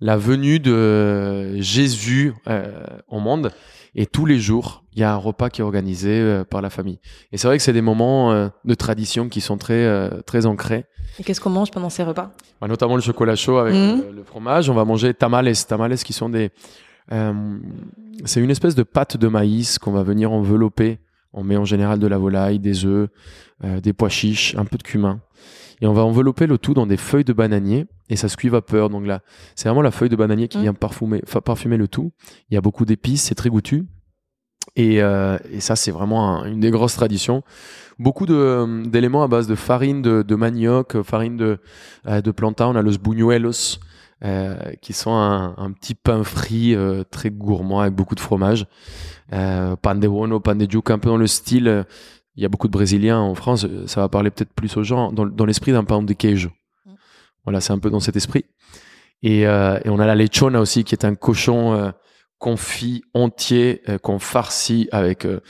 [0.00, 3.52] la venue de Jésus euh, au monde.
[3.94, 6.68] Et tous les jours, il y a un repas qui est organisé euh, par la
[6.68, 6.98] famille.
[7.32, 10.84] Et c'est vrai que c'est des moments euh, de tradition qui sont très, très ancrés.
[11.18, 12.32] Et qu'est-ce qu'on mange pendant ces repas?
[12.60, 14.68] Bah, notamment le chocolat chaud avec le, le fromage.
[14.68, 15.56] On va manger tamales.
[15.66, 16.50] Tamales qui sont des.
[17.12, 17.58] Euh,
[18.24, 20.98] c'est une espèce de pâte de maïs qu'on va venir envelopper.
[21.32, 23.08] On met en général de la volaille, des œufs,
[23.64, 25.20] euh, des pois chiches, un peu de cumin.
[25.80, 28.48] Et on va envelopper le tout dans des feuilles de bananier et ça se cuit
[28.48, 28.88] vapeur.
[28.88, 29.20] Donc là,
[29.56, 30.62] c'est vraiment la feuille de bananier qui Mhm.
[30.62, 32.12] vient parfumer, le tout.
[32.50, 33.84] Il y a beaucoup d'épices, c'est très goûtu.
[34.76, 37.42] Et, euh, et ça, c'est vraiment un- une des grosses traditions.
[37.98, 41.58] Beaucoup d'éléments à base de farine de, de manioc, farine de,
[42.06, 42.68] euh, de plantain.
[42.68, 43.78] On a los buñuelos,
[44.24, 48.66] euh, qui sont un, un petit pain frit euh, très gourmand avec beaucoup de fromage.
[49.32, 51.68] Euh, pan de bono, pan de un peu dans le style.
[51.68, 51.84] euh,
[52.36, 53.64] Il y a beaucoup de Brésiliens en France.
[53.64, 56.50] euh, Ça va parler peut-être plus aux gens dans, dans l'esprit d'un pain de queijo.
[56.86, 56.92] Mm.
[57.44, 58.44] Voilà, c'est un peu dans cet esprit.
[59.22, 61.90] Et, euh, et on a la lechona aussi, qui est un cochon euh,
[62.44, 65.40] confit entier euh, qu'on farcit avec euh,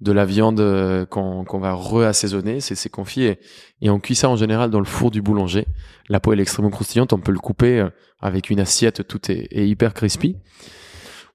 [0.00, 2.60] de la viande euh, qu'on va reassaisonner.
[2.60, 3.38] C'est c'est confit et,
[3.82, 5.68] et on cuit ça en général dans le four du boulanger.
[6.08, 7.12] La peau elle est extrêmement croustillante.
[7.12, 7.86] On peut le couper
[8.20, 9.06] avec une assiette.
[9.06, 10.38] Tout est, est hyper crispy.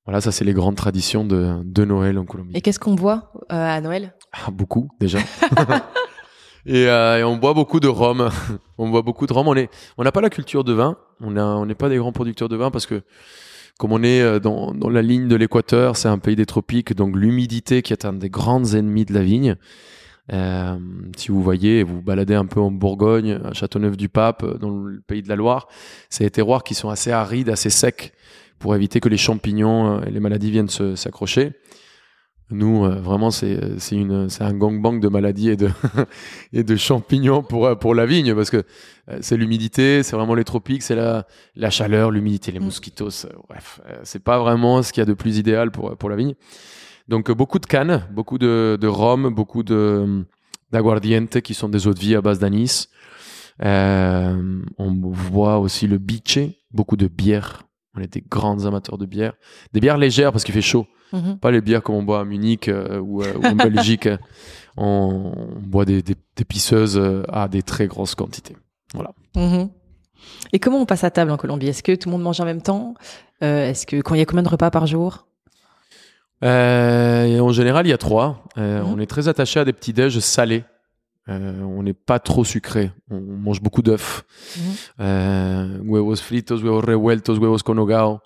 [0.03, 2.51] Voilà, ça c'est les grandes traditions de, de Noël en Colombie.
[2.53, 4.15] Et qu'est-ce qu'on boit à Noël?
[4.33, 5.19] Ah, beaucoup déjà.
[6.65, 8.29] et, et on boit beaucoup de rhum.
[8.77, 9.47] on boit beaucoup de rhum.
[9.47, 10.97] On est, on n'a pas la culture de vin.
[11.21, 13.01] On n'est pas des grands producteurs de vin parce que
[13.79, 16.93] comme on est euh, dans, dans la ligne de l'équateur, c'est un pays des tropiques,
[16.93, 19.55] donc l'humidité qui est un des grands ennemis de la vigne.
[20.33, 20.77] Euh,
[21.17, 25.21] si vous voyez, vous baladez un peu en Bourgogne, à Châteauneuf-du-Pape, euh, dans le pays
[25.21, 25.67] de la Loire,
[26.09, 28.13] c'est des terroirs qui sont assez arides, assez secs,
[28.57, 31.53] pour éviter que les champignons euh, et les maladies viennent s'accrocher.
[32.51, 35.69] Nous, euh, vraiment, c'est c'est une c'est un gangbang de maladies et de
[36.53, 38.57] et de champignons pour euh, pour la vigne parce que
[39.09, 42.65] euh, c'est l'humidité, c'est vraiment les tropiques, c'est la la chaleur, l'humidité, les Mm.
[42.65, 43.25] mosquitos.
[43.25, 46.09] euh, bref, euh, c'est pas vraiment ce qu'il y a de plus idéal pour pour
[46.09, 46.35] la vigne.
[47.07, 50.23] Donc euh, beaucoup de cannes, beaucoup de, de rhum, beaucoup de
[50.71, 52.89] d'aguardiente qui sont des eaux de vie à base d'anis.
[53.63, 56.39] Euh, on voit aussi le biche,
[56.71, 57.63] beaucoup de bières.
[57.95, 59.33] On est des grands amateurs de bières.
[59.73, 60.85] Des bières légères parce qu'il fait chaud.
[61.13, 61.37] Mhm.
[61.37, 64.09] Pas les bières comme on boit à Munich euh, ou, euh, ou en Belgique.
[64.77, 68.55] On, on boit des, des, des pisseuses euh, à des très grosses quantités.
[69.35, 69.69] Mhm.
[70.53, 71.67] Et comment on passe à table en Colombie?
[71.67, 72.95] Est-ce que tout le monde mange en même temps?
[73.43, 75.27] Euh, Est-ce que quand il y a combien de repas par jour?
[76.41, 78.43] En général, il y a trois.
[78.55, 78.83] Mhm.
[78.87, 80.63] On est très attaché à des petits déj salés.
[81.27, 82.91] Euh, on n'est pas trop sucré.
[83.09, 84.23] On mange beaucoup d'œufs.
[84.99, 88.19] Euh, huevos fritos, huevos revueltos, huevos con hogao.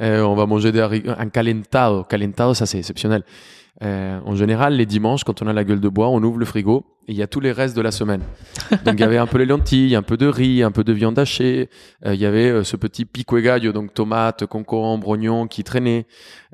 [0.00, 2.04] Euh, on va manger des un calentado.
[2.04, 3.22] Calentado, ça c'est exceptionnel.
[3.82, 6.46] Euh, en général, les dimanches, quand on a la gueule de bois, on ouvre le
[6.46, 8.22] frigo et il y a tous les restes de la semaine.
[8.84, 10.92] Donc il y avait un peu les lentilles, un peu de riz, un peu de
[10.92, 11.68] viande hachée.
[12.04, 16.06] Euh, il y avait euh, ce petit pico gallo, donc tomates, concombre, oignons qui traînaient,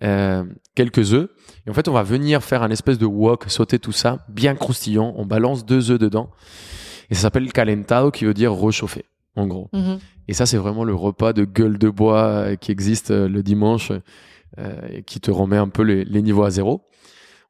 [0.03, 1.29] euh, quelques œufs.
[1.67, 4.55] Et en fait, on va venir faire un espèce de wok, sauter tout ça, bien
[4.55, 5.15] croustillant.
[5.17, 6.31] On balance deux œufs dedans.
[7.09, 9.05] Et ça s'appelle calentado, qui veut dire réchauffer,
[9.37, 9.69] en gros.
[9.73, 9.99] Mhm.
[10.29, 13.43] Et ça, c'est vraiment le repas de gueule de bois euh, qui existe euh, le
[13.43, 13.91] dimanche
[14.59, 16.83] euh, et qui te remet un peu les, les niveaux à zéro.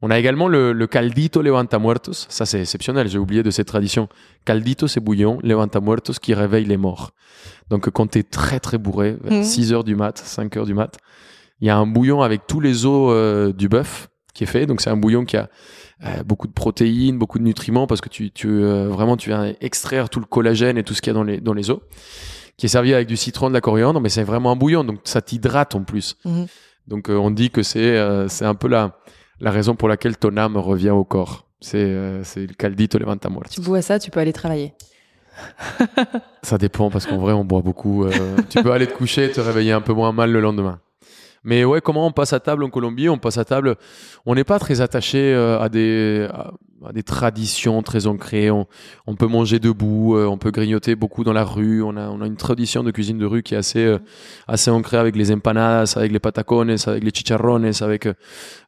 [0.04, 2.26] On a également le, le caldito levantamuertos.
[2.28, 3.08] Ça, c'est exceptionnel.
[3.08, 4.08] J'ai oublié de cette tradition.
[4.44, 5.38] Caldito, c'est bouillon.
[5.44, 7.12] Levantamuertos qui réveille les morts.
[7.70, 9.44] Donc, quand t'es très, très bourré, vers Mhm.
[9.44, 10.96] 6 heures du mat, 5 heures du mat,
[11.60, 14.66] il y a un bouillon avec tous les os euh, du bœuf qui est fait.
[14.66, 15.48] Donc, c'est un bouillon qui a
[16.04, 19.54] euh, beaucoup de protéines, beaucoup de nutriments parce que tu, tu euh, vraiment, tu viens
[19.60, 21.78] extraire tout le collagène et tout ce qu'il y a dans les, dans les os
[22.56, 24.98] qui est servi avec du citron, de la coriandre, mais c'est vraiment un bouillon, donc
[25.04, 26.16] ça t'hydrate en plus.
[26.24, 26.46] Mhm.
[26.88, 27.96] Donc euh, on dit que c'est
[28.28, 28.98] c'est un peu la,
[29.40, 31.46] la raison pour laquelle ton âme revient au corps.
[31.60, 33.54] C'est c'est le caldito levanta muertos.
[33.54, 34.74] Tu bois ça, tu peux aller travailler.
[36.42, 38.06] Ça dépend parce qu'en vrai on boit beaucoup.
[38.50, 40.80] tu peux aller te coucher et te réveiller un peu moins mal le lendemain.
[41.44, 43.08] Mais ouais, comment on passe à table en Colombie?
[43.08, 43.76] On passe à table.
[44.26, 46.28] On n'est pas très attaché euh, à des
[46.84, 48.50] à, des traditions très ancrées.
[48.50, 48.66] On,
[49.06, 51.82] on peut manger debout, euh, on peut grignoter beaucoup dans la rue.
[51.82, 53.98] On a on a une tradition de cuisine de rue qui est assez euh,
[54.46, 58.08] assez ancrée avec les empanadas, avec les patacones, avec les chicharrones, avec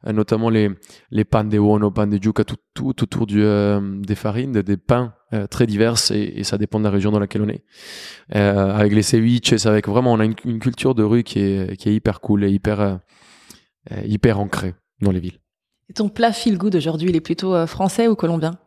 [0.05, 0.69] notamment les
[1.11, 4.63] les pan de bono, pan de yuca, tout tout autour du euh, des farines, des,
[4.63, 7.49] des pains euh, très diverses et, et ça dépend de la région dans laquelle on
[7.49, 7.63] est.
[8.35, 11.77] Euh, avec les ceviches, avec vraiment on a une, une culture de rue qui est
[11.77, 12.95] qui est hyper cool et hyper euh,
[14.05, 15.39] hyper ancrée dans les villes.
[15.89, 18.57] Et ton plat feel good aujourd'hui, il est plutôt français ou colombien?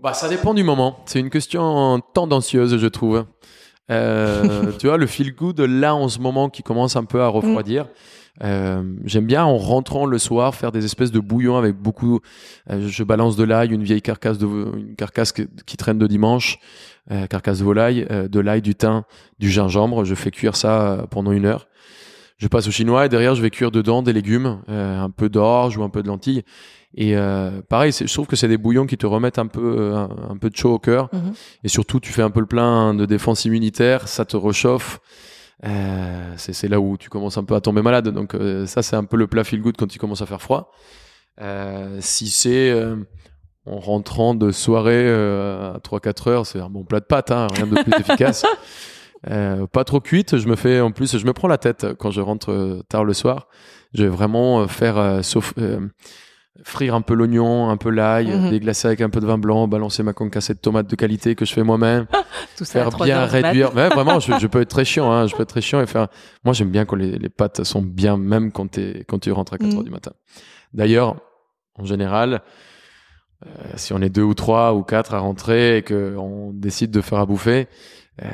[0.00, 0.98] Bah, ça dépend du moment.
[1.06, 3.24] C'est une question tendancieuse, je trouve.
[4.78, 7.88] Tu vois, le feel good, là, en ce moment, qui commence un peu à refroidir.
[8.42, 12.20] Euh, J'aime bien, en rentrant le soir, faire des espèces de bouillons avec beaucoup.
[12.70, 16.06] euh, je balance de l'ail, une vieille carcasse de une carcasse que- qui traîne de
[16.06, 16.58] dimanche,
[17.10, 19.02] euh, carcasse de volaille, euh, de l'ail, du thym,
[19.38, 20.04] du gingembre.
[20.04, 21.68] Je fais cuire ça euh, pendant une heure.
[22.38, 25.28] Je passe au chinois et derrière, je vais cuire dedans des légumes, euh, un peu
[25.28, 26.42] d'orge ou un peu de lentilles.
[26.94, 29.76] Et euh, pareil, c'est- je trouve que c'est des bouillons qui te remettent un peu,
[29.78, 31.08] euh, un, un peu de chaud au cœur.
[31.12, 31.32] Mhm.
[31.64, 35.00] Et surtout, tu fais un peu le plein de défense immunitaire, ça te réchauffe.
[35.64, 38.08] Euh, c'est là où tu commences un peu à tomber malade.
[38.08, 40.42] Donc euh, ça, c'est un peu le plat feel good quand il commence à faire
[40.42, 40.72] froid.
[41.40, 42.96] Euh, si c'est euh,
[43.64, 47.46] en rentrant de soirée euh, à 3-4 heures, c'est un bon plat de pâtes, hein,
[47.54, 48.44] rien de plus efficace.
[49.30, 52.10] Euh, pas trop cuite, je me fais en plus, je me prends la tête quand
[52.10, 53.46] je rentre tard le soir.
[53.94, 55.80] Je vais vraiment faire euh, sauf euh,
[56.64, 58.50] frire un peu l'oignon, un peu l'ail, Mhm.
[58.50, 61.44] déglacer avec un peu de vin blanc, balancer ma concassée de tomates de qualité que
[61.44, 62.06] je fais moi-même,
[62.64, 63.70] faire 3 bien réduire.
[63.74, 65.86] Mais vraiment, je, je peux être très chiant, hein, je peux être très chiant et
[65.86, 66.08] faire.
[66.44, 69.70] Moi, j'aime bien quand les, les pâtes sont bien, même quand, tu rentres à 4
[69.70, 69.76] Mhm.
[69.78, 70.12] heures du matin.
[70.74, 71.16] D'ailleurs,
[71.78, 72.42] en général,
[73.46, 77.00] euh, si on est deux ou trois ou quatre à rentrer et qu'on décide de
[77.00, 77.66] faire à bouffer,
[78.22, 78.28] euh,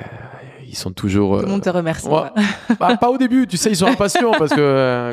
[0.66, 1.36] ils sont toujours.
[1.36, 2.08] Tout le euh, monde te remercie.
[2.08, 2.28] ouais.
[2.80, 5.10] bah, pas au début, tu sais, ils sont impatients parce que euh,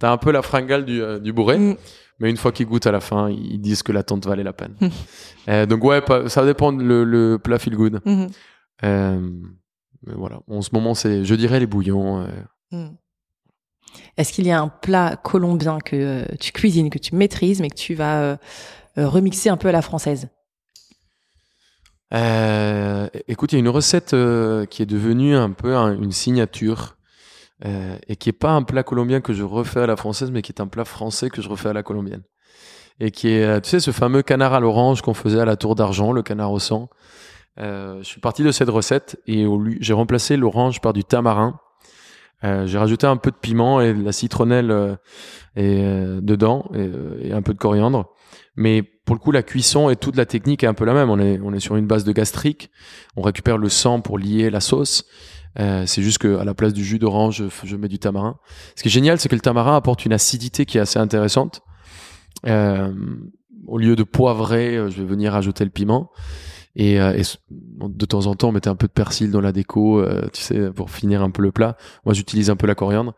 [0.00, 1.56] t'as un peu la fringale du, euh, du bourré.
[1.56, 1.76] Mm.
[2.18, 4.74] Mais une fois qu'ils goûtent à la fin, ils disent que l'attente valait la peine.
[4.80, 4.88] Mm.
[5.48, 8.00] Euh, donc ouais, ça dépend le, le plat feel good.
[8.04, 8.28] Mhm.
[8.84, 9.20] Euh,
[10.06, 12.20] mais voilà, en ce moment, c'est, je dirais les bouillons.
[12.20, 12.28] euh.
[12.70, 12.96] Mhm.
[14.16, 17.74] Est-ce qu'il y a un plat colombien que tu cuisines, que tu maîtrises, mais que
[17.74, 18.38] tu vas
[18.96, 20.28] remixer un peu à la française?
[23.28, 24.14] Écoute, il y a une recette
[24.70, 26.96] qui est devenue un peu un- une signature
[27.64, 30.42] euh, et qui est pas un plat colombien que je refais à la française, mais
[30.42, 32.22] qui est un plat français que je refais à la colombienne.
[33.00, 35.56] Et qui est, euh, tu sais, ce fameux canard à l'orange qu'on faisait à la
[35.56, 36.88] tour d'argent, le canard au sang.
[37.60, 39.46] Euh, je suis parti de cette recette et
[39.80, 41.58] j'ai remplacé l'orange par du tamarin.
[42.64, 44.98] J'ai rajouté un peu de piment et de la citronnelle
[45.54, 45.80] et,
[46.20, 48.12] dedans et, et un peu de coriandre.
[48.56, 51.10] Mais pour le coup, la cuisson et toute la technique est un peu la même.
[51.10, 52.70] On est, on est sur une base de gastrique.
[53.16, 55.04] On récupère le sang pour lier la sauce.
[55.58, 58.38] Euh, c'est juste que à la place du jus d'orange, je, je mets du tamarin.
[58.76, 61.62] Ce qui est génial, c'est que le tamarin apporte une acidité qui est assez intéressante.
[62.46, 62.92] Euh,
[63.66, 66.10] au lieu de poivrer, euh, je vais venir ajouter le piment.
[66.74, 70.02] Et, euh, de temps en temps, on mettait un peu de persil dans la déco,
[70.32, 71.76] tu sais, pour finir un peu le plat.
[72.06, 73.14] Moi, j'utilise un peu la coriandre.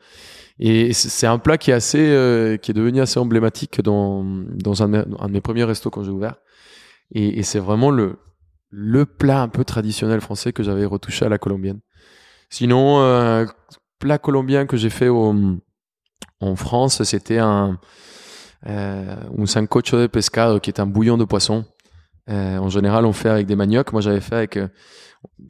[0.59, 4.83] Et c'est- un plat qui est assez, euh, qui est devenu assez emblématique dans dans
[4.83, 6.37] un, un de mes premiers restos quand j'ai ouvert.
[7.12, 8.18] Et, et c'est vraiment le
[8.70, 11.81] le plat un peu traditionnel français que j'avais retouché à la colombienne.
[12.55, 13.47] Sinon, euh,
[13.99, 15.35] plat colombien que j'ai fait au,
[16.40, 17.81] en France, c'était un
[18.69, 21.64] euh, un sancocho de pescado qui est un bouillon de poisson.
[22.31, 23.93] Euh, en général, on fait avec des maniocs.
[23.93, 24.69] Moi, j'avais fait avec euh,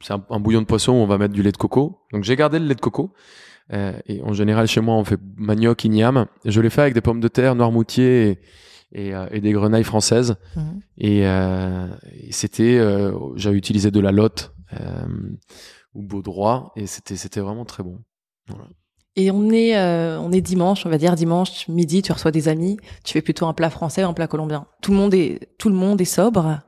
[0.01, 1.99] c'est un, un bouillon de poisson où on va mettre du lait de coco.
[2.11, 3.13] Donc, j'ai gardé le lait de coco.
[3.71, 6.25] Euh, et en général, chez moi, on fait manioc, igname.
[6.43, 8.29] Je l'ai fait avec des pommes de terre, noirmoutier
[8.91, 10.37] et, et, euh, et des grenailles françaises.
[10.55, 10.81] Mhm.
[10.97, 12.81] Et, euh, et c'était,
[13.35, 14.55] j'avais utilisé de la lotte
[15.95, 17.99] ou baudroie et c'était c'était vraiment très bon.
[19.17, 22.49] Et on est, euh, on est dimanche, on va dire dimanche midi, tu reçois des
[22.49, 24.65] amis, tu fais plutôt un plat français ou un plat colombien.
[24.81, 26.59] Tout le monde est, tout le monde est sobre.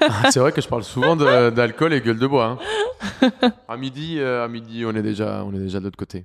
[0.00, 2.58] Ah, c'est vrai que je parle souvent d'alcool et gueule de bois.
[3.22, 3.50] hein.
[3.68, 6.24] À midi, euh, à midi, on est déjà, on est déjà de l'autre côté.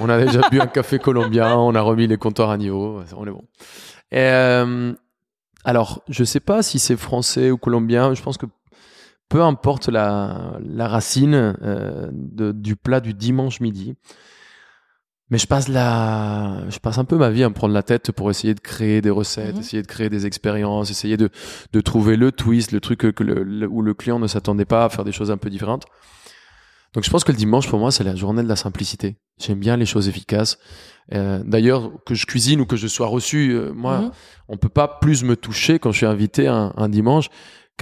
[0.00, 3.26] On a déjà bu un café colombien, on a remis les comptoirs à niveau, on
[3.26, 3.44] est bon.
[4.10, 4.92] Et, euh,
[5.64, 8.12] alors, je sais pas si c'est français ou colombien.
[8.12, 8.44] Je pense que
[9.32, 13.94] peu importe la, la racine euh, de- du plat du dimanche midi.
[15.30, 18.12] Mais je passe la, je passe un peu ma vie à me prendre la tête
[18.12, 19.60] pour essayer de créer des recettes, Mhm.
[19.60, 21.30] essayer de créer des expériences, essayer de,
[21.72, 24.66] de trouver le twist, le truc que, que le, le- où le client ne s'attendait
[24.66, 25.84] pas à faire des choses un peu différentes.
[26.92, 29.16] Donc je pense que le dimanche pour moi c'est la journée de la simplicité.
[29.40, 30.58] J'aime bien les choses efficaces.
[31.14, 34.10] Euh, D'ailleurs que je cuisine ou que je sois reçu, euh, moi Mhm.
[34.48, 37.28] on peut pas plus me toucher quand je suis invité un, un dimanche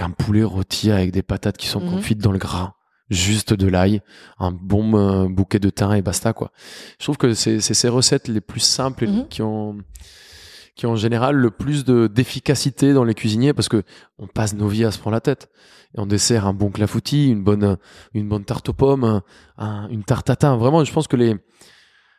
[0.01, 1.89] qu'un poulet rôti avec des patates qui sont Mhm.
[1.91, 2.73] confites dans le gras,
[3.11, 4.01] juste de l'ail,
[4.39, 6.51] un bon euh, bouquet de thym et basta quoi.
[6.99, 9.27] Je trouve que c'est ces recettes les plus simples Mhm.
[9.27, 9.77] qui ont
[10.75, 13.83] qui ont en général le plus de d'efficacité dans les cuisiniers parce que
[14.17, 15.49] on passe nos vies à se prendre la tête.
[15.95, 17.77] Et on dessert un bon clafoutis, une bonne
[18.13, 19.21] une bonne tarte aux pommes, un-
[19.57, 20.55] un- une tarte tatin.
[20.57, 21.35] Vraiment, je pense que les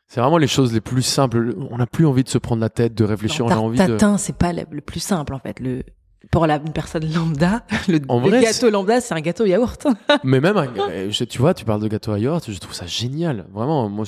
[0.07, 1.55] c'est vraiment les choses les plus simples.
[1.71, 3.47] On n'a plus envie de se prendre la tête, de réfléchir.
[3.47, 5.59] On a envie de Tatin, c'est pas le, le plus simple en fait.
[5.59, 5.83] Le
[6.31, 9.87] pour la une personne lambda, le, En le vrai, gâteau lambda, c'est un gâteau yaourt.
[10.25, 12.75] Mais même, un- euh, je- tu vois, tu parles de gâteau à yaourt, je trouve
[12.75, 13.47] ça génial.
[13.53, 14.05] Vraiment, moi,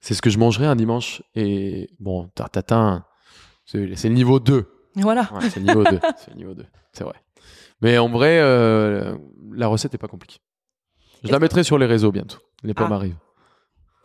[0.00, 1.22] c'est ce que je mangerais un dimanche.
[1.34, 3.04] Et bon, tarte tatin,
[3.64, 4.66] c'est le niveau 2.
[4.96, 5.28] voilà.
[5.32, 5.98] Ouais, c'est le niveau 2.
[6.18, 6.64] C'est le niveau 2.
[6.92, 7.14] C'est vrai.
[7.80, 9.16] Mais en vrai, euh,
[9.52, 10.38] la recette est pas compliquée.
[11.24, 12.38] Je la mettrai sur les réseaux bientôt.
[12.64, 12.96] Les pommes Ah.
[12.96, 13.16] arrivent.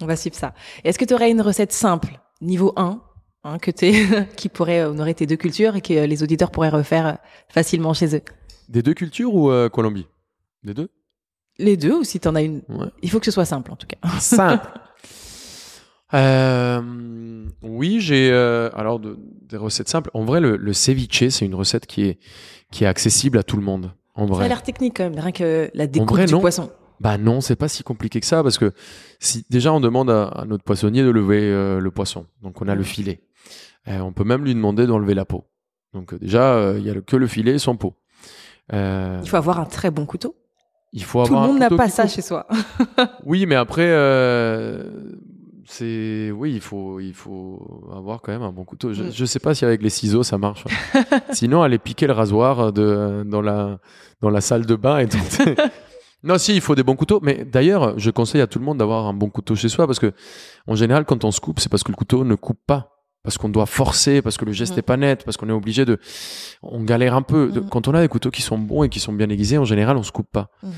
[0.02, 0.54] On va suivre ça.
[0.84, 3.02] Est-ce que tu aurais une recette simple, niveau 1,
[3.44, 3.94] hein, que t'es,
[4.36, 7.14] qui pourrait honorer tes deux cultures et que euh, les auditeurs pourraient refaire euh,
[7.50, 8.22] facilement chez eux
[8.70, 10.08] Des deux cultures ou euh, Colombie?
[10.64, 10.90] Des deux?
[11.60, 12.62] Les deux, ou si t'en as une.
[12.70, 12.88] Ouais.
[13.04, 13.98] Il faut que ce soit simple en tout cas.
[14.20, 14.68] Simple.
[16.14, 16.82] Euh,
[17.64, 20.12] oui, j'ai euh, alors de- des recettes simples.
[20.14, 22.20] En vrai, le, le ceviche, c'est une recette qui est
[22.72, 23.92] qui est accessible à tout le monde.
[24.16, 24.48] En Ça a vrai.
[24.48, 26.40] l'air technique quand même, rien que la découpe vrai, du non.
[26.42, 26.72] poisson.
[27.00, 28.72] Bah non, c'est pas si compliqué que ça parce que
[29.20, 32.68] si déjà on demande à, à notre poissonnier de lever euh, le poisson, donc on
[32.68, 33.22] a le filet.
[33.88, 35.46] Euh, on peut même lui demander d'enlever la peau.
[35.94, 37.96] Donc euh, déjà euh, il y a que le filet sans peau.
[38.72, 40.36] Il faut avoir un très bon couteau.
[40.94, 42.48] il faut Tout le avoir monde n'a pas ça chez soi.
[43.26, 43.88] Oui, mais après,
[45.66, 48.94] c'est oui, il faut il faut avoir quand même un bon couteau.
[48.94, 49.12] Je, Mm.
[49.12, 50.66] je sais pas si avec les ciseaux ça marche.
[51.32, 53.80] Sinon, aller piquer le rasoir de dans la
[54.22, 55.56] dans la salle de bain et tenter-
[56.26, 57.20] Non, si, il faut des bons couteaux.
[57.22, 60.00] Mais d'ailleurs, je conseille à tout le monde d'avoir un bon couteau chez soi parce
[60.00, 60.14] que
[60.68, 62.93] en général, quand on se coupe, c'est parce que le couteau ne coupe pas.
[63.24, 65.86] Parce qu'on doit forcer, parce que le geste n'est pas net, parce qu'on est obligé
[65.86, 65.98] de,
[66.62, 67.52] on galère un peu.
[67.52, 67.70] De- Mm.
[67.70, 69.96] Quand on a des couteaux qui sont bons et qui sont bien aiguisés, en général,
[69.98, 70.50] on se coupe pas.
[70.62, 70.72] Mm.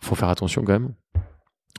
[0.00, 0.94] Faut faire attention quand même,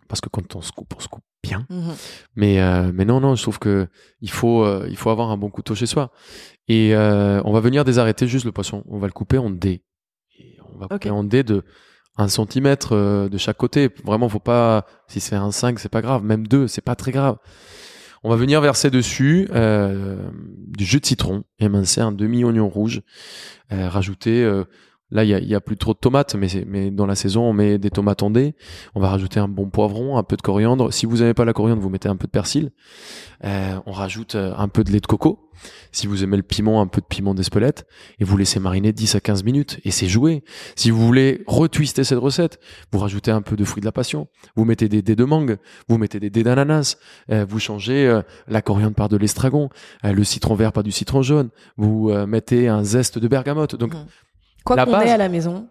[0.08, 1.66] parce que quand on se coupe, on se coupe bien.
[1.70, 1.94] Mhm.
[2.36, 3.88] Mais euh, mais non non, je trouve que
[4.22, 6.12] il faut euh, il faut avoir un bon couteau chez soi.
[6.68, 8.84] Et euh, on va venir désarrêter juste le poisson.
[8.90, 9.84] On va le couper en dés.
[10.40, 11.64] Et on va couper en dés de
[12.18, 12.96] un centimètre
[13.30, 13.90] de chaque côté.
[14.04, 14.86] Vraiment, faut pas.
[15.08, 16.24] Si c'est un 5, c'est pas grave.
[16.24, 17.38] Même deux, c'est pas très grave.
[18.26, 20.18] On va venir verser dessus euh,
[20.66, 23.04] du jus de citron, émincer un demi oignon rouge,
[23.72, 24.44] euh, rajouter.
[25.12, 27.54] Là, il y y a plus trop de tomates, mais, mais dans la saison, on
[27.54, 28.56] met des tomates en dés.
[28.96, 30.92] On va rajouter un bon poivron, un peu de coriandre.
[30.94, 32.72] Si vous n'aimez pas la coriandre, vous mettez un peu de persil.
[33.44, 35.42] Euh, on rajoute euh, un peu de lait de coco.
[35.94, 37.88] Si vous aimez le piment, un peu de piment d'Espelette.
[38.20, 39.80] Et vous laissez mariner 10 à 15 minutes.
[39.86, 40.44] Et c'est joué.
[40.76, 42.60] Si vous voulez retwister cette recette,
[42.92, 44.28] vous rajoutez un peu de fruits de la passion.
[44.58, 45.58] Vous mettez des dés de mangue.
[45.88, 46.98] Vous mettez des dés d'ananas.
[47.32, 49.70] Euh, vous changez euh, la coriandre par de l'estragon.
[50.04, 51.50] euh, le citron vert par du citron jaune.
[51.78, 53.76] Vous euh, mettez un zeste de bergamote.
[53.76, 54.06] Donc Mhm.
[54.66, 55.68] Quoi qu'on ait à la maison,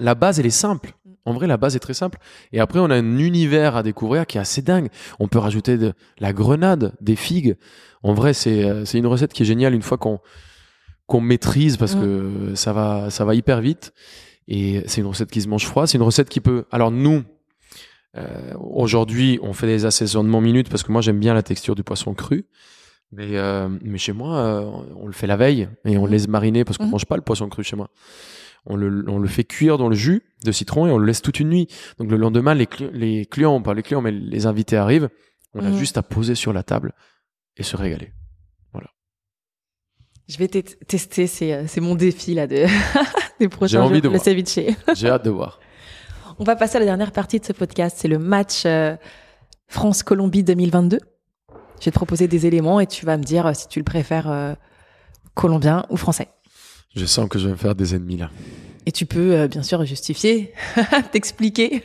[0.00, 0.94] la base, elle est simple.
[1.04, 1.10] Mm.
[1.26, 2.18] En vrai, la base est très simple.
[2.52, 4.88] Et après, on a un univers à découvrir qui est assez dingue.
[5.18, 7.56] On peut rajouter de la grenade, des figues.
[8.02, 10.18] En vrai, c'est euh, c'est une recette qui est géniale une fois qu'on
[11.06, 12.00] qu'on maîtrise parce Mm.
[12.00, 13.92] que ça va ça va hyper vite.
[14.48, 15.86] Et c'est une recette qui se mange froid.
[15.86, 16.64] C'est une recette qui peut.
[16.72, 17.22] Alors nous,
[18.16, 21.84] euh, aujourd'hui, on fait des assaisonnements minutes parce que moi j'aime bien la texture du
[21.84, 22.46] poisson cru.
[23.12, 24.60] Mais, euh, mais chez moi, euh,
[24.96, 26.12] on le fait la veille et on le Mhm.
[26.12, 26.90] laisse mariner parce qu'on Mhm.
[26.92, 27.88] mange pas le poisson cru chez moi.
[28.66, 31.22] On le, on le fait cuire dans le jus de citron et on le laisse
[31.22, 31.66] toute une nuit.
[31.98, 35.08] Donc le lendemain, les, cli- les clients, pas les clients, mais les invités arrivent.
[35.54, 35.76] On a Mhm.
[35.78, 36.92] juste à poser sur la table
[37.56, 38.12] et se régaler.
[40.28, 42.64] Je vais te- tester, c'est euh, c'est mon défi là de
[43.40, 44.60] des prochains J'ai envie jours, de le ceviche.
[44.94, 45.58] J'ai hâte de voir.
[46.38, 48.94] On va passer à la dernière partie de ce podcast, c'est le match euh,
[49.66, 51.00] France-Colombie 2022.
[51.80, 53.84] Je vais te proposer des éléments et tu vas me dire euh, si tu le
[53.84, 54.54] préfères euh,
[55.34, 56.28] colombien ou français.
[56.94, 58.30] Je sens que je vais me faire des ennemis là.
[58.86, 60.52] Et tu peux euh, bien sûr justifier,
[61.12, 61.82] t'expliquer.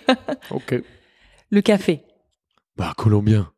[0.51, 0.75] Ok.
[1.49, 2.03] Le café.
[2.77, 3.51] Bah, colombien.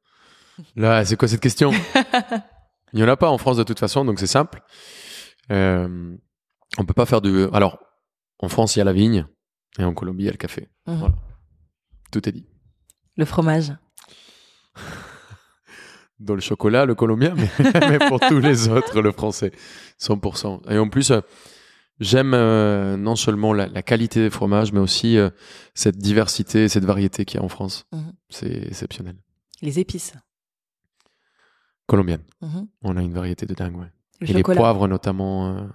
[0.76, 1.72] Là, c'est quoi cette question?
[2.94, 4.62] Il n'y en a pas en France de toute façon, donc c'est simple.
[5.52, 6.16] Euh,
[6.78, 7.50] on peut pas faire de.
[7.54, 7.80] Alors,
[8.40, 9.26] en France, il y a la vigne,
[9.78, 10.70] et en Colombie, il y a le café.
[10.88, 10.96] Mhm.
[10.98, 11.16] Voilà.
[12.12, 12.46] Tout est dit.
[13.18, 13.74] Le fromage.
[16.20, 17.50] Dans le chocolat, le colombien, mais,
[17.90, 19.52] mais pour tous les autres, le français,
[20.00, 20.72] 100%.
[20.72, 21.22] Et en plus, euh,
[22.00, 25.30] j'aime euh, non seulement la, la qualité des fromages, mais aussi euh,
[25.76, 27.86] cette diversité, cette variété qu'il y a en France.
[27.92, 28.14] Mhm.
[28.30, 29.16] C'est exceptionnel.
[29.62, 30.14] Les épices.
[31.86, 32.68] Colombienne, Mhm.
[32.82, 33.92] on a une variété de dingue, ouais.
[34.20, 35.70] Le Et les poivres notamment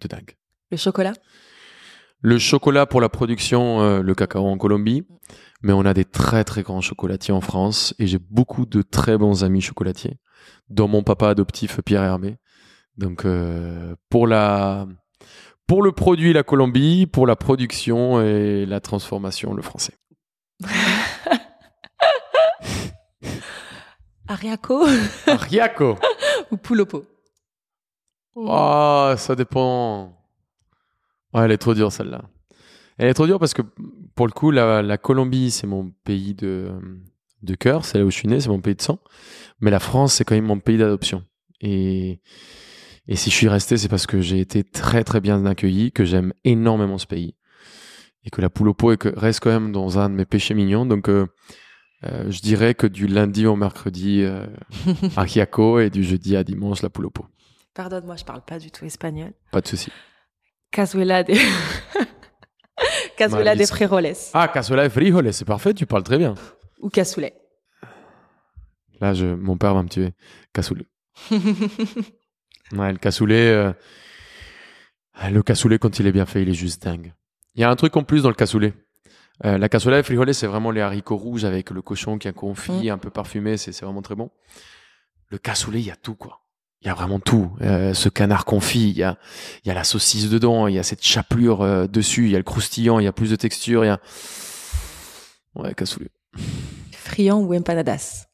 [0.00, 0.36] de dingue.
[0.72, 1.12] Le chocolat.
[2.20, 5.06] Le chocolat pour la production, euh, le cacao en Colombie,
[5.62, 9.16] mais on a des très très grands chocolatiers en France et j'ai beaucoup de très
[9.16, 10.18] bons amis chocolatiers,
[10.68, 12.38] dont mon papa adoptif Pierre Hermé.
[12.96, 14.88] Donc euh, pour la
[15.68, 19.94] pour le produit la Colombie, pour la production et la transformation le français.
[24.26, 24.84] Ariaco
[25.26, 25.96] Ariaco.
[26.50, 27.04] ou Pulopo.
[28.46, 30.17] Ah, ça dépend.
[31.38, 32.22] Ouais, elle est trop dure celle-là.
[32.98, 33.62] Elle est trop dure parce que
[34.14, 36.70] pour le coup, la, la Colombie, c'est mon pays de,
[37.42, 38.98] de cœur, c'est là où je suis né, c'est mon pays de sang.
[39.60, 41.24] Mais la France, c'est quand même mon pays d'adoption.
[41.60, 42.20] Et,
[43.06, 46.04] et si je suis resté, c'est parce que j'ai été très très bien accueilli, que
[46.04, 47.34] j'aime énormément ce pays.
[48.24, 50.84] Et que la poule au pot reste quand même dans un de mes péchés mignons.
[50.84, 51.26] Donc, euh,
[52.04, 54.46] euh, je dirais que du lundi au mercredi, euh,
[55.16, 57.26] Ariaco, et du jeudi à dimanche, la poule au pot.
[57.74, 59.32] Pardonne-moi, je parle pas du tout espagnol.
[59.52, 59.90] Pas de souci.
[60.70, 61.34] Cazuela de
[63.16, 66.34] Cazuela de frijoles Ah, cassoulet et frijoles, c'est parfait, tu parles très bien.
[66.80, 67.34] ou cassoulet.
[69.00, 70.12] Là, je, mon père va me tuer.
[70.52, 70.86] Cassoulet.
[71.30, 73.72] Ouais, le cassoulet, euh,
[75.30, 77.14] le cassoulet, quand il est bien fait, il est juste dingue.
[77.54, 78.74] Il y a un truc en plus dans le cassoulet.
[79.44, 82.32] Euh, la cassoulet et frijoles, c'est vraiment les haricots rouges avec le cochon qui est
[82.32, 84.30] confit, un peu parfumé, c'est vraiment très bon.
[85.30, 86.40] Le cassoulet, il y a tout, quoi.
[86.82, 87.50] Il y a vraiment tout.
[87.60, 89.18] Euh, ce canard confit, il y a,
[89.64, 92.34] il y a la saucisse dedans, il y a cette chapelure euh, dessus, il y
[92.36, 94.00] a le croustillant, il y a plus de texture, il y a...
[95.56, 96.10] Ouais, cassoulet.
[96.92, 98.28] Friand ou empanadas?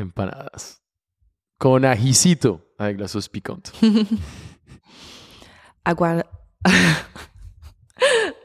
[0.00, 0.80] Empanadas.
[1.58, 3.72] Con ajicito, avec la sauce piquante.
[5.84, 6.24] Aguar...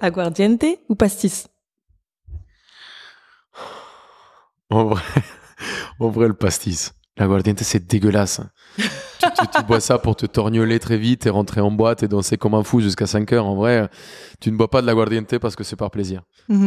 [0.01, 1.47] Aguardiente ou pastis?
[4.69, 5.01] En vrai,
[5.99, 6.93] en vrai le pastis.
[7.18, 8.41] L'aguardiente, c'est dégueulasse.
[8.78, 8.84] tu,
[9.20, 12.38] tu- tu bois ça pour te torgnoler très vite et rentrer en boîte et danser
[12.38, 13.45] comme un fou jusqu'à 5 heures.
[13.47, 13.88] En vrai, euh,
[14.39, 16.22] tu ne bois pas de l'aguardiente parce que c'est par plaisir.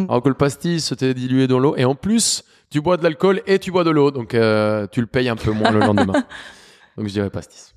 [0.09, 3.43] Alors que le pastis, t'es dilué dans l'eau et en plus, tu bois de l'alcool
[3.47, 4.11] et tu bois de l'eau.
[4.11, 6.13] Donc, euh, tu le payes un peu moins le lendemain.
[6.97, 7.75] Donc, je dirais pastis.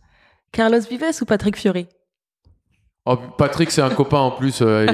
[0.52, 1.88] Carlos Vives ou Patrick Fiori?
[3.06, 4.60] Oh, Patrick, c'est un copain en plus.
[4.62, 4.88] euh,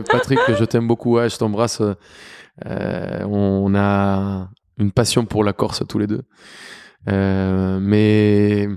[0.00, 1.16] et Patrick, je t'aime beaucoup.
[1.16, 1.80] ouais, je t'embrasse.
[1.80, 1.94] euh,
[2.66, 4.48] euh, on a
[4.78, 6.22] une passion pour la Corse tous les deux.
[7.08, 8.68] Euh, mais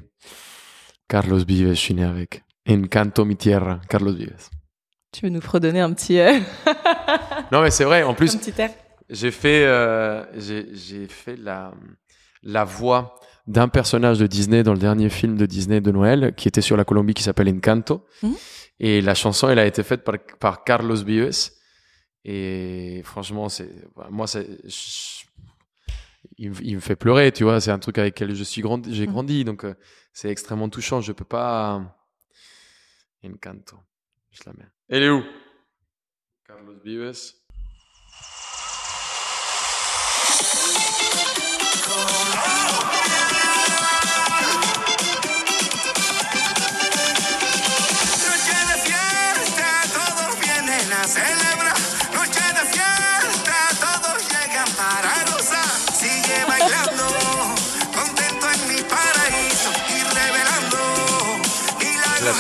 [1.08, 2.44] Carlos Vives, je suis né avec.
[2.70, 4.50] Encanto mi tierra, Carlos Vives.
[5.12, 6.40] Tu veux nous fredonner un petit, euh,
[7.52, 8.04] Non, mais c'est vrai.
[8.04, 8.72] En un plus, petit air
[9.10, 11.74] j'ai fait, euh, j'ai j'ai fait la,
[12.42, 16.48] la voix d'un personnage de Disney dans le dernier film de Disney de Noël qui
[16.48, 18.06] était sur la Colombie qui s'appelle Encanto.
[18.24, 18.34] Mhm.
[18.80, 21.52] Et la chanson, elle a été faite par, par Carlos Vives.
[22.26, 23.70] Et franchement, c'est,
[24.10, 25.26] moi, c'est, je-
[26.38, 27.60] il, me- il me fait pleurer, tu vois.
[27.62, 29.12] C'est un truc avec lequel je suis grandi, j'ai Mhm.
[29.14, 29.44] grandi.
[29.46, 29.74] Donc, euh,
[30.14, 31.02] c'est extrêmement touchant.
[31.02, 31.82] Je peux pas.
[33.26, 33.78] Encanto.
[34.32, 34.68] Je la mets.
[34.90, 35.24] Elle est où?
[36.46, 37.34] Carlos Vives.
[41.86, 42.63] Noche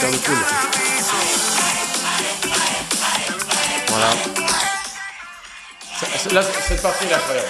[0.04, 0.36] chair de poule.
[3.88, 4.10] Voilà.
[6.34, 7.48] Là, cette partie est incroyable.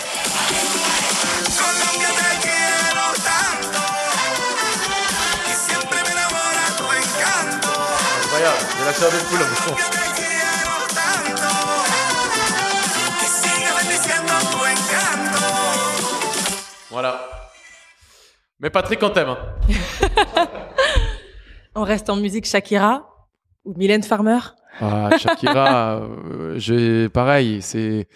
[8.24, 8.58] Incroyable.
[8.78, 9.42] J'ai la chair de poule.
[9.42, 9.76] en fond.
[16.92, 17.30] Voilà.
[18.60, 19.36] Mais Patrick, on t'aime.
[21.84, 23.06] On reste en musique Shakira
[23.66, 24.40] ou Mylène Farmer?
[24.80, 28.08] Ah, Shakira, euh, j'ai pareil, c'est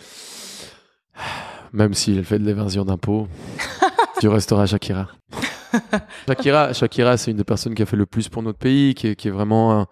[1.74, 3.28] même si elle fait de l'évasion d'impôts,
[4.22, 5.10] tu resteras Shakira.
[6.30, 9.08] Shakira, Shakira, c'est une des personnes qui a fait le plus pour notre pays, qui
[9.10, 9.86] est, qui est vraiment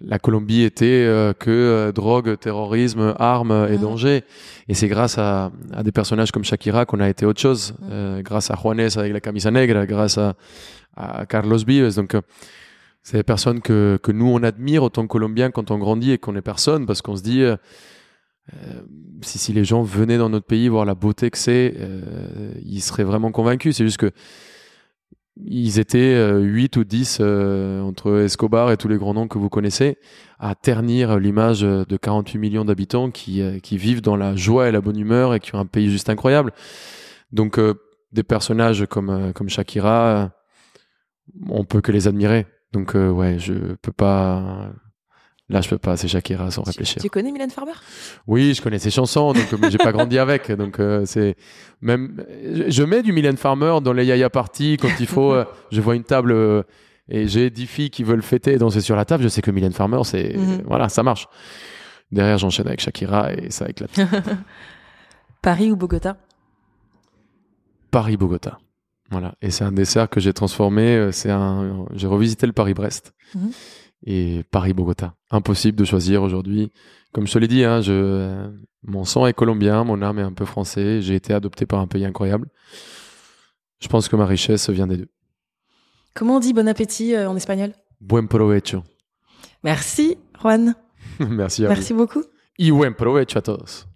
[0.00, 3.82] la Colombie était euh, que euh, drogue, terrorisme, armes et Mhm.
[3.82, 4.24] danger.
[4.66, 7.74] Et c'est grâce à, à des personnages comme Shakira qu'on a été autre chose.
[8.20, 10.32] Grâce à Juanes avec la camisa negra, grâce à,
[10.96, 11.94] à Carlos Vives.
[11.96, 12.16] Donc,
[13.04, 16.18] c'est des personnes que, que nous, on admire autant que Colombiens quand on grandit et
[16.18, 17.56] qu'on est personne, parce qu'on se dit, euh,
[18.54, 18.80] euh,
[19.20, 22.80] si, si les gens venaient dans notre pays voir la beauté que c'est, euh, ils
[22.80, 23.76] seraient vraiment convaincus.
[23.76, 24.10] C'est juste que
[25.36, 29.36] ils étaient euh, 8 ou 10 euh, entre Escobar et tous les grands noms que
[29.36, 29.98] vous connaissez
[30.38, 34.80] à ternir l'image de 48 millions d'habitants qui, qui vivent dans la joie et la
[34.80, 36.52] bonne humeur et qui ont un pays juste incroyable.
[37.32, 37.58] Donc
[38.12, 40.32] des personnages comme, comme Shakira,
[41.48, 42.46] on peut que les admirer.
[42.74, 44.68] Donc euh, ouais, je peux pas...
[45.50, 47.02] Là, je peux pas, c'est Shakira sans Tu, réfléchir.
[47.02, 47.74] tu connais Mylène Farmer?
[48.26, 51.36] Oui, je connais ses chansons, donc mais j'ai pas grandi avec, donc euh, c'est
[51.82, 52.24] même.
[52.68, 55.32] Je mets du Mylène Farmer dans les Yaya Party quand il faut.
[55.34, 56.62] euh, je vois une table euh,
[57.10, 59.22] et j'ai 10 filles qui veulent fêter et danser sur la table.
[59.22, 60.62] Je sais que Mylène Farmer, c'est Mhm.
[60.64, 61.26] voilà, ça marche.
[62.10, 63.90] Derrière, j'enchaîne avec Shakira et ça éclate.
[65.42, 66.16] Paris ou Bogota?
[67.90, 68.58] Paris Bogota.
[69.10, 70.96] Voilà, et c'est un dessert que j'ai transformé.
[70.96, 71.86] euh, C'est un.
[71.94, 73.50] J'ai revisité le Paris Brest Mhm.
[74.06, 75.14] et Paris Bogota.
[75.30, 76.72] Impossible de choisir aujourd'hui.
[77.12, 78.48] Comme je te l'ai dit, hein, je,
[78.82, 81.00] mon sang est colombien, mon âme est un peu français.
[81.02, 82.48] J'ai été adopté par un pays incroyable.
[83.80, 85.08] Je pense que ma richesse vient des deux.
[86.14, 87.72] Comment on dit bon appétit euh, en espagnol?
[88.00, 88.82] Buen provecho.
[89.62, 90.74] Merci Juan.
[91.20, 92.22] Merci à Merci beaucoup.
[92.58, 93.86] Y buen provecho a todos.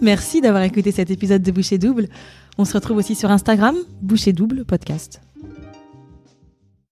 [0.00, 2.08] Merci d'avoir écouté cet épisode de Boucher Double.
[2.58, 5.20] On se retrouve aussi sur Instagram, Boucher Double Podcast.